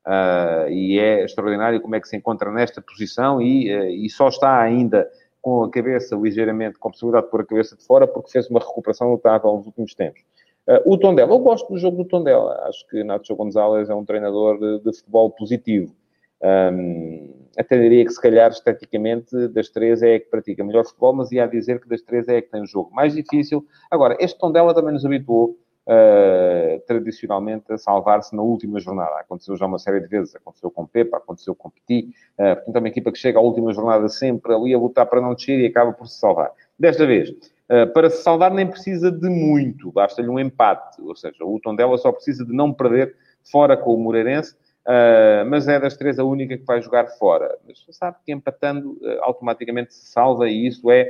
Uh, 0.07 0.69
e 0.69 0.99
é 0.99 1.25
extraordinário 1.25 1.81
como 1.81 1.95
é 1.95 2.01
que 2.01 2.09
se 2.09 2.17
encontra 2.17 2.51
nesta 2.51 2.83
posição 2.83 3.41
e, 3.41 3.75
uh, 3.75 3.85
e 3.87 4.11
só 4.11 4.29
está 4.29 4.61
ainda 4.61 5.11
com 5.41 5.65
a 5.65 5.71
cabeça 5.71 6.15
ligeiramente, 6.15 6.79
com 6.79 6.89
a 6.89 6.91
possibilidade 6.91 7.27
de 7.27 7.31
pôr 7.31 7.41
a 7.41 7.47
cabeça 7.47 7.77
de 7.77 7.85
fora, 7.85 8.07
porque 8.07 8.31
fez 8.31 8.49
uma 8.51 8.61
recuperação 8.61 9.11
notável 9.11 9.57
nos 9.57 9.67
últimos 9.67 9.95
tempos. 9.95 10.21
Uh, 10.67 10.93
o 10.93 10.99
Tondela, 10.99 11.33
eu 11.33 11.39
gosto 11.39 11.71
do 11.71 11.79
jogo 11.79 11.99
do 11.99 12.05
Tondela. 12.07 12.67
Acho 12.67 12.87
que 12.89 13.05
Nacho 13.05 13.35
Gonzalez 13.37 13.89
é 13.89 13.95
um 13.95 14.05
treinador 14.05 14.59
de, 14.59 14.81
de 14.81 14.97
futebol 14.99 15.31
positivo. 15.31 15.95
Um, 16.43 17.44
até 17.59 17.79
diria 17.79 18.05
que, 18.05 18.13
se 18.13 18.21
calhar, 18.21 18.51
esteticamente, 18.51 19.49
das 19.49 19.69
três 19.69 20.03
é 20.03 20.17
a 20.17 20.21
que 20.21 20.27
pratica 20.27 20.65
melhor 20.65 20.85
futebol, 20.85 21.15
mas 21.15 21.33
ia 21.33 21.47
dizer 21.47 21.81
que 21.81 21.89
das 21.89 22.03
três 22.03 22.29
é 22.29 22.39
a 22.39 22.43
que 22.43 22.51
tem 22.51 22.63
o 22.63 22.67
jogo 22.67 22.95
mais 22.95 23.15
difícil. 23.15 23.67
Agora, 23.91 24.17
este 24.21 24.39
Tondela 24.39 24.75
também 24.75 24.93
nos 24.93 25.05
habituou, 25.05 25.57
uh, 25.87 26.81
tradicionalmente, 26.87 27.73
a 27.73 27.79
salvar-se 27.79 28.35
na 28.35 28.43
última 28.43 28.81
jornada. 28.81 29.21
Aconteceu 29.21 29.57
já 29.57 29.67
uma 29.67 29.79
série 29.79 30.01
de 30.01 30.09
vezes. 30.09 30.35
Aconteceu 30.35 30.71
com 30.71 30.87
Pepa, 30.87 31.19
aconteceu 31.19 31.55
com 31.55 31.71
Petit. 31.71 32.09
Uh, 32.39 32.55
portanto, 32.57 32.77
é 32.77 32.79
uma 32.79 32.89
equipa 32.89 33.13
que 33.13 33.19
chega 33.19 33.39
à 33.39 33.43
última 33.43 33.73
jornada 33.73 34.09
sempre 34.09 34.55
ali 34.55 34.75
a 34.75 34.79
lutar 34.79 35.07
para 35.07 35.21
não 35.21 35.35
descer 35.35 35.59
e 35.59 35.67
acaba 35.67 35.93
por 35.93 36.07
se 36.07 36.19
salvar. 36.19 36.51
Desta 36.79 37.07
vez, 37.07 37.31
uh, 37.31 37.93
para 37.93 38.11
se 38.11 38.23
salvar 38.23 38.53
nem 38.53 38.67
precisa 38.67 39.11
de 39.11 39.29
muito. 39.29 39.93
Basta-lhe 39.93 40.29
um 40.29 40.39
empate. 40.39 41.01
Ou 41.03 41.15
seja, 41.15 41.45
o 41.45 41.61
Tondela 41.61 41.97
só 41.99 42.13
precisa 42.13 42.45
de 42.45 42.53
não 42.53 42.73
perder 42.73 43.15
fora 43.43 43.77
com 43.77 43.95
o 43.95 43.99
Moreirense 43.99 44.57
Uh, 44.87 45.49
mas 45.49 45.67
é 45.67 45.81
das 45.81 45.97
três 45.97 46.19
a 46.19 46.25
única 46.25 46.59
que 46.59 46.65
vai 46.65 46.81
jogar 46.83 47.07
fora. 47.19 47.57
Mas 47.67 47.85
sabe 47.97 48.19
que 48.25 48.33
empatando 48.33 48.93
uh, 49.01 49.23
automaticamente 49.23 49.95
se 49.95 50.07
salva 50.07 50.49
e 50.49 50.67
isso 50.67 50.91
é, 50.91 51.05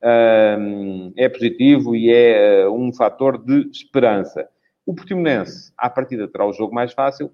uh, 0.00 1.12
é 1.16 1.28
positivo 1.28 1.96
e 1.96 2.12
é 2.12 2.68
um 2.68 2.92
fator 2.92 3.36
de 3.36 3.68
esperança. 3.70 4.48
O 4.84 4.94
Portimonense, 4.94 5.72
à 5.76 5.90
partida, 5.90 6.28
terá 6.28 6.46
o 6.46 6.52
jogo 6.52 6.72
mais 6.72 6.92
fácil, 6.92 7.32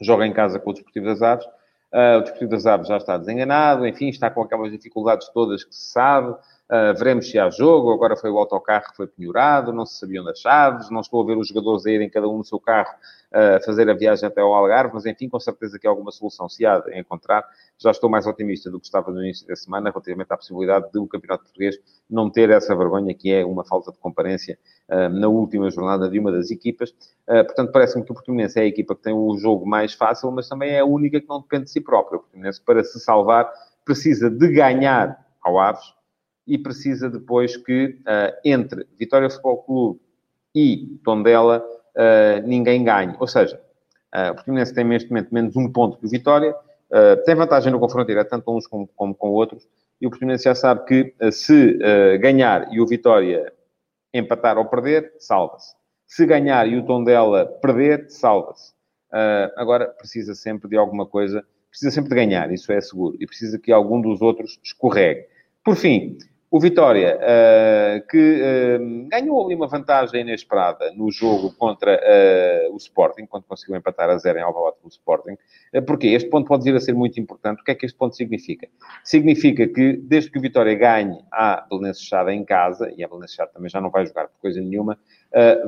joga 0.00 0.26
em 0.26 0.32
casa 0.32 0.58
com 0.58 0.70
o 0.70 0.72
Desportivo 0.72 1.06
das 1.06 1.22
Aves. 1.22 1.46
o 1.46 2.20
Desportivo 2.22 2.50
das 2.50 2.66
Aves 2.66 2.88
já 2.88 2.96
está 2.96 3.16
desenganado, 3.16 3.86
enfim, 3.86 4.08
está 4.08 4.28
com 4.28 4.42
aquelas 4.42 4.72
dificuldades 4.72 5.28
todas 5.28 5.62
que 5.62 5.72
se 5.72 5.92
sabe. 5.92 6.36
Uh, 6.70 6.96
veremos 6.96 7.28
se 7.28 7.36
há 7.36 7.50
jogo. 7.50 7.92
Agora 7.92 8.16
foi 8.16 8.30
o 8.30 8.38
autocarro 8.38 8.84
que 8.90 8.96
foi 8.96 9.08
penhorado, 9.08 9.72
não 9.72 9.84
se 9.84 9.98
sabiam 9.98 10.24
das 10.24 10.38
chaves. 10.38 10.88
Não 10.88 11.00
estou 11.00 11.20
a 11.20 11.26
ver 11.26 11.36
os 11.36 11.48
jogadores 11.48 11.84
a 11.84 11.90
irem 11.90 12.08
cada 12.08 12.28
um 12.28 12.38
no 12.38 12.44
seu 12.44 12.60
carro 12.60 12.94
uh, 13.32 13.64
fazer 13.64 13.90
a 13.90 13.94
viagem 13.94 14.28
até 14.28 14.40
ao 14.40 14.54
Algarve, 14.54 14.94
mas 14.94 15.04
enfim, 15.04 15.28
com 15.28 15.40
certeza 15.40 15.80
que 15.80 15.86
alguma 15.88 16.12
solução 16.12 16.48
se 16.48 16.64
há 16.64 16.78
de 16.78 16.96
encontrar. 16.96 17.44
Já 17.76 17.90
estou 17.90 18.08
mais 18.08 18.24
otimista 18.24 18.70
do 18.70 18.78
que 18.78 18.86
estava 18.86 19.10
no 19.10 19.20
início 19.20 19.48
da 19.48 19.56
semana 19.56 19.90
relativamente 19.90 20.32
à 20.32 20.36
possibilidade 20.36 20.92
do 20.92 21.08
Campeonato 21.08 21.42
Português 21.42 21.76
não 22.08 22.30
ter 22.30 22.50
essa 22.50 22.76
vergonha 22.76 23.12
que 23.14 23.32
é 23.32 23.44
uma 23.44 23.64
falta 23.64 23.90
de 23.90 23.98
comparência 23.98 24.56
uh, 24.88 25.08
na 25.08 25.26
última 25.26 25.68
jornada 25.70 26.08
de 26.08 26.20
uma 26.20 26.30
das 26.30 26.52
equipas. 26.52 26.94
portanto, 27.26 27.72
parece-me 27.72 28.04
que 28.04 28.12
o 28.12 28.14
Portimonense 28.14 28.60
é 28.60 28.62
a 28.62 28.66
equipa 28.66 28.94
que 28.94 29.02
tem 29.02 29.12
o 29.12 29.36
jogo 29.38 29.66
mais 29.66 29.92
fácil, 29.92 30.30
mas 30.30 30.48
também 30.48 30.70
é 30.70 30.78
a 30.78 30.84
única 30.84 31.20
que 31.20 31.28
não 31.28 31.40
depende 31.40 31.64
de 31.64 31.70
si 31.72 31.80
própria. 31.80 32.18
O 32.18 32.20
Portimonense, 32.20 32.60
para 32.60 32.84
se 32.84 33.00
salvar, 33.00 33.50
precisa 33.84 34.30
de 34.30 34.48
ganhar 34.52 35.26
ao 35.42 35.58
Aves 35.58 35.99
e 36.50 36.58
precisa 36.58 37.08
depois 37.08 37.56
que 37.56 38.00
uh, 38.00 38.36
entre 38.44 38.84
Vitória 38.98 39.30
Futebol 39.30 39.62
Clube 39.62 40.00
e 40.52 40.98
Tondela 41.04 41.64
uh, 41.64 42.44
ninguém 42.44 42.82
ganhe. 42.82 43.14
Ou 43.20 43.26
seja, 43.28 43.60
uh, 44.12 44.32
o 44.32 44.34
Portimonense 44.34 44.74
tem 44.74 44.84
neste 44.84 45.08
momento 45.08 45.32
menos 45.32 45.54
um 45.54 45.70
ponto 45.70 45.96
que 45.96 46.06
o 46.06 46.08
Vitória, 46.08 46.52
uh, 46.52 47.24
tem 47.24 47.36
vantagem 47.36 47.70
no 47.70 47.78
confronto 47.78 48.08
direto, 48.08 48.30
tanto 48.30 48.52
uns 48.54 48.66
como, 48.66 48.88
como 48.96 49.14
com 49.14 49.30
outros, 49.30 49.68
e 50.00 50.08
o 50.08 50.10
Portimonense 50.10 50.44
já 50.44 50.54
sabe 50.56 50.84
que 50.86 51.14
se 51.30 51.78
ganhar 52.22 52.72
e 52.72 52.80
o 52.80 52.86
Vitória 52.86 53.52
empatar 54.14 54.56
ou 54.56 54.64
perder, 54.64 55.12
salva-se. 55.18 55.74
Se 56.06 56.24
ganhar 56.24 56.66
e 56.66 56.78
o 56.78 56.86
Tondela 56.86 57.44
perder, 57.44 58.08
salva-se. 58.08 58.72
agora, 59.56 59.88
precisa 59.88 60.34
sempre 60.34 60.70
de 60.70 60.76
alguma 60.78 61.04
coisa, 61.04 61.44
precisa 61.68 61.90
sempre 61.90 62.08
de 62.08 62.16
ganhar, 62.16 62.50
isso 62.50 62.72
é 62.72 62.80
seguro, 62.80 63.14
e 63.20 63.26
precisa 63.26 63.58
que 63.58 63.70
algum 63.70 64.00
dos 64.00 64.22
outros 64.22 64.58
escorregue. 64.64 65.26
Por 65.62 65.76
fim, 65.76 66.16
o 66.50 66.58
Vitória, 66.58 67.16
uh, 67.16 68.08
que 68.08 68.18
uh, 68.18 69.08
ganhou 69.08 69.44
ali 69.44 69.54
uma 69.54 69.68
vantagem 69.68 70.22
inesperada 70.22 70.90
no 70.96 71.08
jogo 71.12 71.52
contra 71.52 71.94
uh, 71.94 72.74
o 72.74 72.76
Sporting, 72.76 73.24
quando 73.26 73.44
conseguiu 73.44 73.76
empatar 73.76 74.10
a 74.10 74.18
zero 74.18 74.40
em 74.40 74.42
Alvalade 74.42 74.78
com 74.82 74.88
o 74.88 74.90
Sporting. 74.90 75.36
porque 75.86 76.08
este 76.08 76.28
ponto 76.28 76.48
pode 76.48 76.64
vir 76.64 76.74
a 76.74 76.80
ser 76.80 76.92
muito 76.92 77.20
importante. 77.20 77.60
O 77.60 77.64
que 77.64 77.70
é 77.70 77.74
que 77.76 77.86
este 77.86 77.96
ponto 77.96 78.16
significa? 78.16 78.66
Significa 79.04 79.68
que, 79.68 79.92
desde 79.92 80.28
que 80.28 80.38
o 80.38 80.40
Vitória 80.42 80.74
ganhe 80.74 81.20
a 81.30 81.64
Belenenses 81.70 82.02
Chada 82.02 82.34
em 82.34 82.44
casa, 82.44 82.92
e 82.96 83.04
a 83.04 83.06
Belenenses 83.06 83.36
Chada 83.36 83.52
também 83.52 83.70
já 83.70 83.80
não 83.80 83.90
vai 83.90 84.04
jogar 84.04 84.26
por 84.26 84.40
coisa 84.40 84.60
nenhuma, 84.60 84.98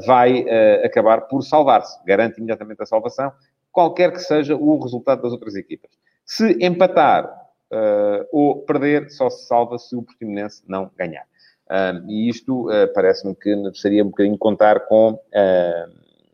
vai 0.05 0.45
acabar 0.85 1.23
por 1.23 1.43
salvar-se. 1.43 2.05
Garante 2.05 2.39
imediatamente 2.39 2.83
a 2.83 2.87
salvação, 2.87 3.33
qualquer 3.71 4.11
que 4.11 4.19
seja 4.19 4.57
o 4.57 4.79
resultado 4.81 5.23
das 5.23 5.33
outras 5.33 5.55
equipas. 5.55 5.93
Se 6.25 6.57
empatar 6.61 7.42
uh, 7.73 8.27
ou 8.31 8.63
perder 8.63 9.11
só 9.11 9.31
se 9.31 9.47
salva 9.47 9.79
se 9.79 9.97
o 9.97 10.03
Portimonense 10.03 10.63
não 10.69 10.91
ganhar. 10.97 11.25
Uh, 11.67 12.11
e 12.11 12.29
isto 12.29 12.69
uh, 12.69 12.93
parece-me 12.95 13.35
que 13.35 13.55
seria 13.75 14.05
um 14.05 14.09
bocadinho 14.09 14.37
contar 14.37 14.81
com 14.81 15.19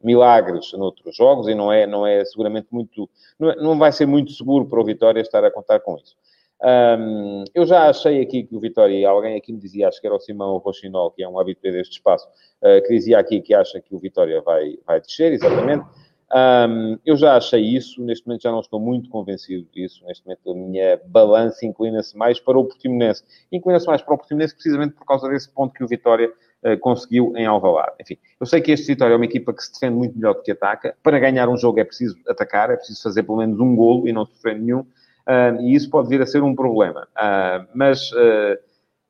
milagres 0.03 0.73
noutros 0.73 1.17
jogos 1.17 1.49
e 1.49 1.55
não 1.55 1.73
é, 1.73 1.87
não 1.87 2.07
é 2.07 2.25
seguramente 2.25 2.69
muito... 2.71 3.09
Não, 3.39 3.51
é, 3.51 3.57
não 3.57 3.79
vai 3.79 3.93
ser 3.93 4.07
muito 4.07 4.33
seguro 4.33 4.67
para 4.67 4.81
o 4.81 4.85
Vitória 4.85 5.21
estar 5.21 5.45
a 5.45 5.51
contar 5.51 5.81
com 5.81 5.97
isso. 5.97 6.17
Um, 6.61 7.45
eu 7.55 7.65
já 7.65 7.89
achei 7.89 8.21
aqui 8.21 8.43
que 8.43 8.57
o 8.57 8.61
Vitória, 8.61 9.09
alguém 9.09 9.37
aqui 9.37 9.53
me 9.53 9.61
dizia, 9.61 9.87
acho 9.87 10.01
que 10.01 10.07
era 10.07 10.17
o 10.17 10.21
Simão 10.21 10.57
Rochinol, 10.59 11.13
que 11.13 11.23
é 11.23 11.29
um 11.29 11.39
habitué 11.39 11.71
deste 11.71 11.95
espaço, 11.95 12.27
uh, 12.63 12.83
que 12.83 12.89
dizia 12.89 13.19
aqui 13.19 13.41
que 13.41 13.55
acha 13.55 13.81
que 13.81 13.95
o 13.95 13.99
Vitória 13.99 14.41
vai, 14.41 14.77
vai 14.85 15.01
descer, 15.01 15.33
exatamente. 15.33 15.85
Um, 16.31 16.99
eu 17.07 17.17
já 17.17 17.37
achei 17.37 17.61
isso, 17.61 18.03
neste 18.03 18.27
momento 18.27 18.43
já 18.43 18.53
não 18.53 18.61
estou 18.61 18.79
muito 18.79 19.09
convencido 19.09 19.67
disso. 19.73 20.05
Neste 20.07 20.25
momento 20.27 20.51
a 20.51 20.55
minha 20.55 21.01
balança 21.07 21.65
inclina-se 21.65 22.17
mais 22.17 22.39
para 22.39 22.59
o 22.59 22.65
Portimonense. 22.65 23.25
Inclina-se 23.51 23.87
mais 23.87 24.03
para 24.03 24.15
o 24.15 24.19
Portimonense 24.19 24.55
precisamente 24.55 24.95
por 24.95 25.07
causa 25.07 25.29
desse 25.29 25.51
ponto 25.51 25.73
que 25.73 25.83
o 25.83 25.89
Vitória 25.89 26.31
uh, 26.65 26.79
conseguiu 26.81 27.33
em 27.37 27.47
Alvalade. 27.47 27.93
Enfim, 28.01 28.19
eu 28.39 28.47
sei 28.47 28.61
que 28.61 28.73
este 28.73 28.87
Vitória 28.87 29.15
é 29.15 29.17
uma 29.17 29.25
equipa 29.25 29.53
que 29.53 29.63
se 29.63 29.73
defende 29.73 29.97
muito 29.97 30.17
melhor 30.17 30.35
do 30.35 30.43
que 30.43 30.53
ataca. 30.53 30.95
Para 31.03 31.19
ganhar 31.19 31.49
um 31.49 31.57
jogo 31.57 31.81
é 31.81 31.85
preciso 31.85 32.17
atacar, 32.29 32.71
é 32.71 32.77
preciso 32.77 33.03
fazer 33.03 33.23
pelo 33.23 33.39
menos 33.39 33.59
um 33.59 33.75
golo 33.75 34.07
e 34.07 34.13
não 34.13 34.27
sofrer 34.27 34.59
nenhum. 34.59 34.81
Uh, 34.81 35.61
e 35.61 35.75
isso 35.75 35.91
pode 35.91 36.09
vir 36.09 36.21
a 36.21 36.27
ser 36.27 36.43
um 36.43 36.55
problema. 36.55 37.07
Uh, 37.17 37.67
mas 37.75 38.11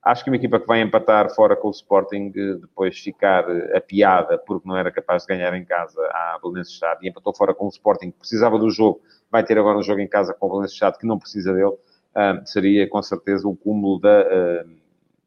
Acho 0.05 0.23
que 0.23 0.31
uma 0.31 0.37
equipa 0.37 0.61
que 0.61 0.67
vai 0.67 0.81
empatar 0.81 1.29
fora 1.35 1.57
com 1.57 1.69
o 1.69 1.73
Sporting, 1.73 2.31
depois 2.31 2.99
ficar 2.99 3.45
apiada 3.75 4.39
porque 4.39 4.67
não 4.67 4.77
era 4.77 4.93
capaz 4.93 5.23
de 5.23 5.29
ganhar 5.29 5.53
em 5.55 5.65
casa 5.65 6.01
à 6.13 6.39
Belenenses 6.41 6.81
e 7.03 7.09
empatou 7.09 7.35
fora 7.35 7.53
com 7.53 7.67
o 7.67 7.69
Sporting, 7.69 8.13
que 8.13 8.19
precisava 8.19 8.59
do 8.59 8.71
jogo, 8.71 9.03
vai 9.31 9.43
ter 9.45 9.59
agora 9.59 9.77
um 9.77 9.83
jogo 9.83 10.01
em 10.01 10.09
casa 10.09 10.33
com 10.33 10.47
o 10.47 10.51
Belenenses 10.51 10.79
que 10.99 11.07
não 11.07 11.19
precisa 11.19 11.53
dele, 11.53 11.67
uh, 11.67 12.47
seria 12.47 12.89
com 12.89 13.03
certeza 13.03 13.49
o 13.49 13.57
cúmulo 13.57 14.01
da 14.01 14.21
uh, 14.21 14.71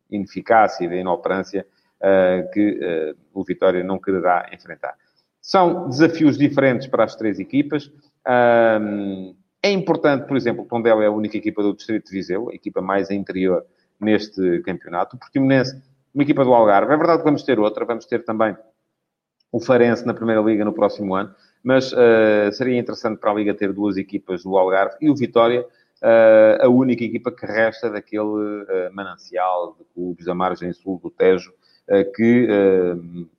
ineficácia 0.09 0.85
e 0.85 0.89
da 0.89 0.95
inoperância 0.95 1.67
uh, 1.97 2.51
que 2.51 3.15
o 3.33 3.43
Vitória 3.43 3.83
não 3.83 3.99
quererá 3.99 4.49
enfrentar. 4.53 4.95
São 5.41 5.89
desafios 5.89 6.37
diferentes 6.37 6.87
para 6.87 7.03
as 7.03 7.15
três 7.15 7.39
equipas. 7.39 7.91
é 9.61 9.71
importante, 9.71 10.27
por 10.27 10.37
exemplo, 10.37 10.63
o 10.63 10.67
Tondela 10.67 11.03
é 11.03 11.07
a 11.07 11.11
única 11.11 11.35
equipa 11.35 11.61
do 11.61 11.75
Distrito 11.75 12.05
de 12.05 12.11
Viseu, 12.11 12.49
a 12.49 12.55
equipa 12.55 12.81
mais 12.81 13.11
interior 13.11 13.65
neste 14.01 14.59
campeonato. 14.61 15.15
O 15.15 15.19
Portimonense, 15.19 15.81
uma 16.13 16.23
equipa 16.23 16.43
do 16.43 16.53
Algarve. 16.53 16.93
É 16.93 16.97
verdade 16.97 17.19
que 17.19 17.25
vamos 17.25 17.43
ter 17.43 17.59
outra, 17.59 17.85
vamos 17.85 18.05
ter 18.05 18.23
também 18.25 18.55
o 19.51 19.59
Farense 19.59 20.05
na 20.05 20.13
Primeira 20.13 20.41
Liga 20.41 20.63
no 20.63 20.73
próximo 20.73 21.13
ano, 21.13 21.33
mas 21.63 21.91
uh, 21.91 22.51
seria 22.53 22.79
interessante 22.79 23.19
para 23.19 23.31
a 23.31 23.33
Liga 23.33 23.53
ter 23.53 23.73
duas 23.73 23.97
equipas 23.97 24.43
do 24.43 24.57
Algarve 24.57 24.95
e 25.01 25.09
o 25.09 25.15
Vitória, 25.15 25.61
uh, 25.61 26.65
a 26.65 26.69
única 26.69 27.03
equipa 27.03 27.31
que 27.31 27.45
resta 27.45 27.89
daquele 27.89 28.23
uh, 28.23 28.93
manancial 28.93 29.75
de 29.77 29.85
clubes 29.93 30.25
da 30.25 30.33
margem 30.33 30.71
sul 30.73 30.99
do 31.03 31.09
Tejo, 31.09 31.53
que, 32.15 32.47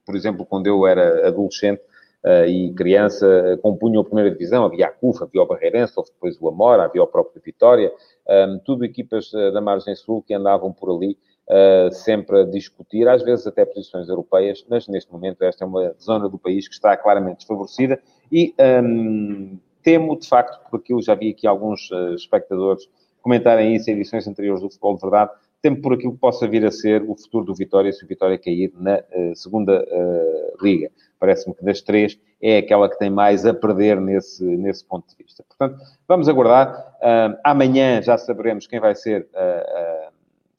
por 0.05 0.15
exemplo, 0.15 0.45
quando 0.45 0.67
eu 0.67 0.87
era 0.87 1.27
adolescente, 1.27 1.81
uh, 2.25 2.47
e 2.47 2.73
criança 2.75 3.59
compunham 3.63 4.03
a 4.03 4.05
primeira 4.05 4.31
divisão. 4.31 4.65
Havia 4.65 4.87
a 4.87 4.93
CUF, 4.93 5.23
havia 5.23 5.43
o 5.43 5.47
Barreirense, 5.47 5.95
houve 5.97 6.11
depois 6.13 6.41
o 6.41 6.49
Amora, 6.49 6.85
havia 6.85 7.03
o 7.03 7.07
próprio 7.07 7.43
Vitória. 7.45 7.93
Um, 8.29 8.59
tudo 8.65 8.85
equipas 8.85 9.33
uh, 9.33 9.53
da 9.53 9.61
margem 9.61 9.95
sul 9.95 10.23
que 10.23 10.35
andavam 10.35 10.73
por 10.73 10.95
ali 10.95 11.19
uh, 11.49 11.93
sempre 11.93 12.41
a 12.41 12.45
discutir, 12.45 13.09
às 13.09 13.23
vezes 13.23 13.47
até 13.47 13.65
posições 13.65 14.09
europeias, 14.09 14.65
mas 14.69 14.89
neste 14.89 15.13
momento 15.13 15.43
esta 15.43 15.65
é 15.65 15.67
uma 15.67 15.95
zona 16.01 16.29
do 16.29 16.39
país 16.39 16.69
que 16.69 16.75
está 16.75 16.97
claramente 16.97 17.39
desfavorecida 17.39 18.01
e 18.31 18.55
um, 18.83 19.59
temo, 19.83 20.19
de 20.19 20.29
facto, 20.29 20.61
porque 20.71 20.93
eu 20.93 21.03
já 21.03 21.15
vi 21.15 21.31
aqui 21.31 21.47
alguns 21.47 21.91
espectadores 22.15 22.89
comentarem 23.21 23.75
isso 23.75 23.91
em 23.91 23.95
edições 23.95 24.27
anteriores 24.27 24.61
do 24.61 24.69
Futebol 24.69 24.97
de 24.97 25.01
Verdade, 25.01 25.31
temo 25.63 25.81
por 25.81 25.95
aquilo 25.95 26.13
que 26.13 26.19
possa 26.19 26.47
vir 26.47 26.67
a 26.67 26.71
ser 26.71 27.03
o 27.09 27.15
futuro 27.15 27.45
do 27.45 27.55
Vitória 27.55 27.93
se 27.93 28.05
o 28.05 28.09
Vitória 28.09 28.37
cair 28.37 28.73
na 28.77 28.99
uh, 28.99 29.35
segunda 29.35 29.83
uh, 29.85 30.65
liga. 30.65 30.91
Parece-me 31.23 31.55
que 31.55 31.65
das 31.65 31.81
três 31.81 32.19
é 32.43 32.59
aquela 32.59 32.91
que 32.91 32.99
tem 32.99 33.09
mais 33.09 33.47
a 33.47 33.55
perder 33.55 34.01
nesse, 34.01 34.43
nesse 34.43 34.85
ponto 34.85 35.07
de 35.09 35.15
vista. 35.23 35.45
Portanto, 35.45 35.81
vamos 36.09 36.29
aguardar. 36.29 36.97
Uh, 36.97 37.39
amanhã 37.45 38.03
já 38.03 38.19
saberemos 38.19 38.67
quem 38.67 38.81
vai 38.81 38.97
ser 38.97 39.29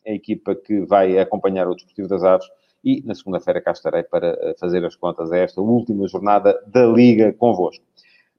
a 0.08 0.12
equipa 0.12 0.56
que 0.56 0.86
vai 0.86 1.20
acompanhar 1.20 1.68
o 1.68 1.76
Desportivo 1.76 2.08
das 2.08 2.24
Aves 2.24 2.48
e 2.82 3.02
na 3.06 3.14
segunda-feira 3.14 3.60
cá 3.60 3.72
estarei 3.72 4.04
para 4.04 4.56
fazer 4.58 4.86
as 4.86 4.96
contas 4.96 5.34
a 5.34 5.38
esta 5.38 5.60
última 5.60 6.08
jornada 6.08 6.58
da 6.66 6.86
Liga 6.86 7.34
convosco. 7.34 7.84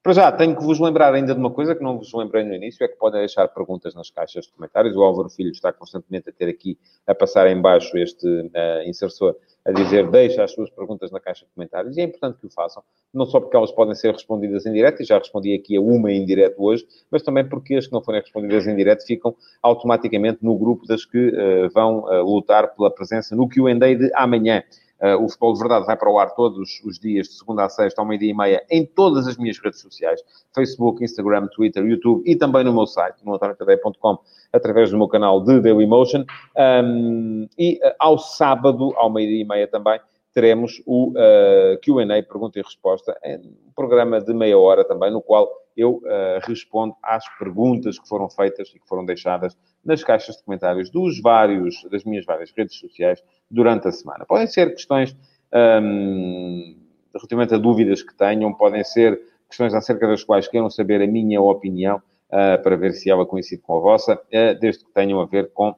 Para 0.03 0.13
já, 0.13 0.33
tenho 0.33 0.55
que 0.55 0.63
vos 0.63 0.79
lembrar 0.79 1.15
ainda 1.15 1.33
de 1.33 1.41
uma 1.41 1.51
coisa 1.51 1.75
que 1.75 1.83
não 1.83 1.97
vos 1.97 2.13
lembrei 2.13 2.45
no 2.45 2.55
início, 2.55 2.85
é 2.85 2.89
que 2.89 2.97
podem 2.97 3.21
deixar 3.21 3.49
perguntas 3.49 3.95
nas 3.95 4.11
caixas 4.11 4.45
de 4.45 4.53
comentários. 4.53 4.95
O 4.95 5.03
Álvaro 5.03 5.31
Filho 5.31 5.51
está 5.51 5.73
constantemente 5.73 6.29
a 6.29 6.33
ter 6.33 6.47
aqui, 6.47 6.79
a 7.07 7.15
passar 7.15 7.47
em 7.47 7.59
baixo 7.59 7.97
este 7.97 8.27
uh, 8.27 8.83
insersor, 8.87 9.35
a 9.65 9.73
dizer 9.73 10.11
deixa 10.11 10.45
as 10.45 10.53
suas 10.53 10.69
perguntas 10.71 11.11
na 11.11 11.19
caixa 11.19 11.47
de 11.47 11.53
comentários. 11.53 11.97
E 11.97 12.01
é 12.01 12.05
importante 12.05 12.39
que 12.39 12.47
o 12.47 12.51
façam, 12.51 12.83
não 13.13 13.25
só 13.25 13.41
porque 13.41 13.57
elas 13.57 13.73
podem 13.73 13.95
ser 13.95 14.13
respondidas 14.13 14.67
em 14.67 14.73
direto, 14.73 15.03
e 15.03 15.05
já 15.05 15.19
respondi 15.19 15.55
aqui 15.55 15.77
a 15.77 15.81
uma 15.81 16.13
em 16.13 16.25
direto 16.25 16.63
hoje, 16.63 16.87
mas 17.11 17.23
também 17.23 17.49
porque 17.49 17.75
as 17.75 17.87
que 17.87 17.93
não 17.93 18.03
forem 18.03 18.21
respondidas 18.21 18.67
em 18.67 18.77
direto 18.77 19.07
ficam 19.07 19.35
automaticamente 19.63 20.39
no 20.43 20.57
grupo 20.57 20.87
das 20.87 21.05
que 21.05 21.29
uh, 21.29 21.71
vão 21.73 22.01
uh, 22.01 22.23
lutar 22.23 22.75
pela 22.75 22.91
presença 22.91 23.35
no 23.35 23.49
Q&A 23.49 23.75
de 23.75 24.11
amanhã. 24.15 24.63
Uh, 25.05 25.23
o 25.23 25.29
Futebol 25.29 25.53
de 25.53 25.59
Verdade 25.59 25.85
vai 25.85 25.97
para 25.99 26.11
o 26.11 26.19
ar 26.19 26.31
todos 26.31 26.81
os 26.83 26.99
dias, 26.99 27.29
de 27.29 27.35
segunda 27.35 27.67
a 27.67 27.69
sexta, 27.69 28.01
ao 28.01 28.09
meio-dia 28.09 28.31
e 28.31 28.35
meia, 28.35 28.65
em 28.71 28.87
todas 28.87 29.29
as 29.29 29.37
minhas 29.37 29.59
redes 29.59 29.81
sociais: 29.81 30.19
Facebook, 30.55 31.05
Instagram, 31.05 31.47
Twitter, 31.49 31.85
YouTube 31.85 32.23
e 32.25 32.35
também 32.35 32.65
no 32.65 32.73
meu 32.73 32.87
site, 32.87 33.17
no 33.23 33.35
através 33.35 34.91
do 34.91 34.97
meu 34.97 35.09
canal 35.09 35.45
de 35.45 35.61
Dailymotion. 35.61 36.25
Um, 36.57 37.47
e 37.59 37.79
uh, 37.85 37.93
ao 37.99 38.19
sábado, 38.19 38.95
ao 38.97 39.13
meio-dia 39.13 39.43
e 39.43 39.45
meia 39.45 39.69
também, 39.69 40.01
teremos 40.35 40.83
o 40.85 41.11
uh, 41.11 41.79
Q&A, 41.81 42.23
pergunta 42.23 42.59
e 42.59 42.63
resposta, 42.63 43.17
um 43.25 43.73
programa 43.75 44.21
de 44.21 44.35
meia 44.35 44.59
hora 44.59 44.85
também, 44.85 45.11
no 45.11 45.23
qual 45.23 45.49
eu 45.77 46.03
uh, 46.05 46.41
respondo 46.43 46.95
às 47.03 47.25
perguntas 47.39 47.99
que 47.99 48.09
foram 48.09 48.29
feitas 48.29 48.69
e 48.75 48.81
que 48.81 48.87
foram 48.87 49.05
deixadas 49.05 49.57
nas 49.85 50.03
caixas 50.03 50.37
de 50.37 50.43
comentários 50.43 50.91
dos 50.91 51.21
vários, 51.21 51.83
das 51.91 52.05
minhas 52.05 52.25
várias 52.25 52.51
redes 52.57 52.77
sociais 52.77 53.23
durante 53.51 53.89
a 53.89 53.93
semana. 53.93 54.25
Podem 54.27 54.47
ser 54.47 54.73
questões 54.73 55.17
um, 55.53 56.77
relativamente 57.15 57.55
a 57.55 57.59
dúvidas 57.59 58.03
que 58.03 58.15
tenham, 58.15 58.53
podem 58.53 58.83
ser 58.83 59.21
questões 59.49 59.73
acerca 59.73 60.09
das 60.09 60.25
quais 60.25 60.49
queiram 60.49 60.69
saber 60.71 61.01
a 61.03 61.07
minha 61.07 61.41
opinião, 61.41 61.97
uh, 62.29 62.61
para 62.63 62.77
ver 62.77 62.93
se 62.93 63.11
ela 63.11 63.27
coincide 63.27 63.63
com 63.63 63.77
a 63.77 63.81
vossa, 63.81 64.15
uh, 64.15 64.59
desde 64.61 64.85
que 64.85 64.93
tenham 64.93 65.21
a 65.21 65.27
ver 65.27 65.53
com 65.53 65.75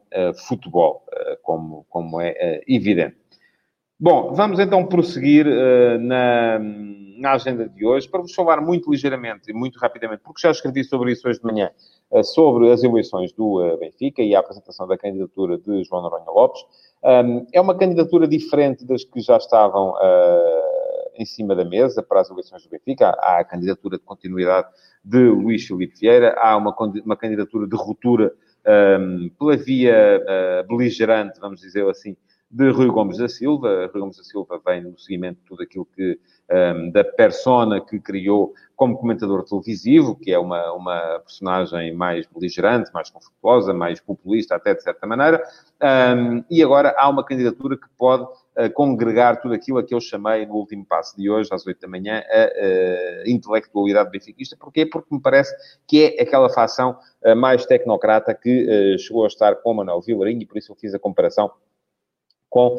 futebol, 0.48 1.04
como, 1.42 1.84
como 1.88 2.20
é 2.20 2.62
evidente. 2.66 3.25
Bom, 3.98 4.34
vamos 4.34 4.58
então 4.58 4.84
prosseguir 4.84 5.46
na, 6.00 6.58
na 7.18 7.32
agenda 7.32 7.66
de 7.66 7.86
hoje, 7.86 8.06
para 8.06 8.20
vos 8.20 8.34
falar 8.34 8.60
muito 8.60 8.90
ligeiramente 8.90 9.50
e 9.50 9.54
muito 9.54 9.78
rapidamente, 9.78 10.20
porque 10.22 10.42
já 10.42 10.50
escrevi 10.50 10.84
sobre 10.84 11.12
isso 11.12 11.26
hoje 11.26 11.38
de 11.38 11.46
manhã, 11.46 11.70
sobre 12.22 12.70
as 12.70 12.82
eleições 12.82 13.32
do 13.32 13.74
Benfica 13.78 14.20
e 14.20 14.34
a 14.34 14.40
apresentação 14.40 14.86
da 14.86 14.98
candidatura 14.98 15.56
de 15.56 15.82
João 15.84 16.02
Noronha 16.02 16.30
Lopes. 16.30 16.60
Um, 17.02 17.46
é 17.54 17.58
uma 17.58 17.74
candidatura 17.74 18.28
diferente 18.28 18.84
das 18.84 19.02
que 19.02 19.20
já 19.20 19.38
estavam 19.38 19.94
em 21.14 21.24
cima 21.24 21.54
da 21.54 21.64
mesa 21.64 22.02
para 22.02 22.20
as 22.20 22.30
eleições 22.30 22.62
do 22.64 22.68
Benfica. 22.68 23.16
Há 23.18 23.38
a 23.38 23.44
candidatura 23.44 23.96
de 23.96 24.04
continuidade 24.04 24.68
de 25.02 25.18
Luís 25.30 25.66
Filipe 25.66 25.98
Vieira, 25.98 26.34
há 26.38 26.54
uma, 26.54 26.76
uma 27.02 27.16
candidatura 27.16 27.66
de 27.66 27.74
ruptura 27.74 28.30
um, 28.66 29.30
pela 29.38 29.56
via 29.56 30.20
uh, 30.20 30.66
beligerante, 30.66 31.38
vamos 31.40 31.60
dizer 31.60 31.88
assim, 31.88 32.16
de 32.50 32.70
Rui 32.70 32.86
Gomes 32.88 33.18
da 33.18 33.28
Silva. 33.28 33.90
Rui 33.92 34.00
Gomes 34.00 34.16
da 34.16 34.24
Silva 34.24 34.60
vem 34.64 34.82
no 34.82 34.98
seguimento 34.98 35.40
de 35.40 35.46
tudo 35.46 35.62
aquilo 35.62 35.86
que, 35.86 36.18
um, 36.50 36.90
da 36.90 37.02
persona 37.02 37.80
que 37.80 37.98
criou 37.98 38.54
como 38.76 38.96
comentador 38.98 39.42
televisivo, 39.42 40.14
que 40.14 40.30
é 40.30 40.38
uma, 40.38 40.72
uma 40.72 41.20
personagem 41.20 41.94
mais 41.94 42.26
beligerante, 42.26 42.92
mais 42.92 43.10
conflituosa, 43.10 43.72
mais 43.72 44.00
populista, 44.00 44.54
até 44.54 44.74
de 44.74 44.82
certa 44.82 45.06
maneira. 45.06 45.42
Um, 45.82 46.44
e 46.50 46.62
agora 46.62 46.94
há 46.98 47.08
uma 47.08 47.24
candidatura 47.24 47.76
que 47.76 47.88
pode 47.96 48.26
congregar 48.72 49.38
tudo 49.42 49.52
aquilo 49.52 49.76
a 49.76 49.82
que 49.82 49.94
eu 49.94 50.00
chamei 50.00 50.46
no 50.46 50.54
último 50.54 50.82
passo 50.82 51.14
de 51.14 51.28
hoje, 51.28 51.50
às 51.52 51.66
8 51.66 51.78
da 51.78 51.88
manhã, 51.88 52.22
a, 52.26 53.22
a 53.22 53.30
intelectualidade 53.30 54.10
benfiquista. 54.10 54.56
Porquê? 54.58 54.86
Porque 54.86 55.14
me 55.14 55.20
parece 55.20 55.54
que 55.86 56.16
é 56.18 56.22
aquela 56.22 56.48
facção 56.48 56.96
mais 57.36 57.66
tecnocrata 57.66 58.32
que 58.32 58.96
chegou 58.98 59.24
a 59.24 59.26
estar 59.26 59.56
com 59.56 59.74
Manuel 59.74 60.00
Vilarinho 60.00 60.40
e 60.40 60.46
por 60.46 60.56
isso 60.56 60.72
eu 60.72 60.76
fiz 60.76 60.94
a 60.94 60.98
comparação 60.98 61.50
com 62.56 62.78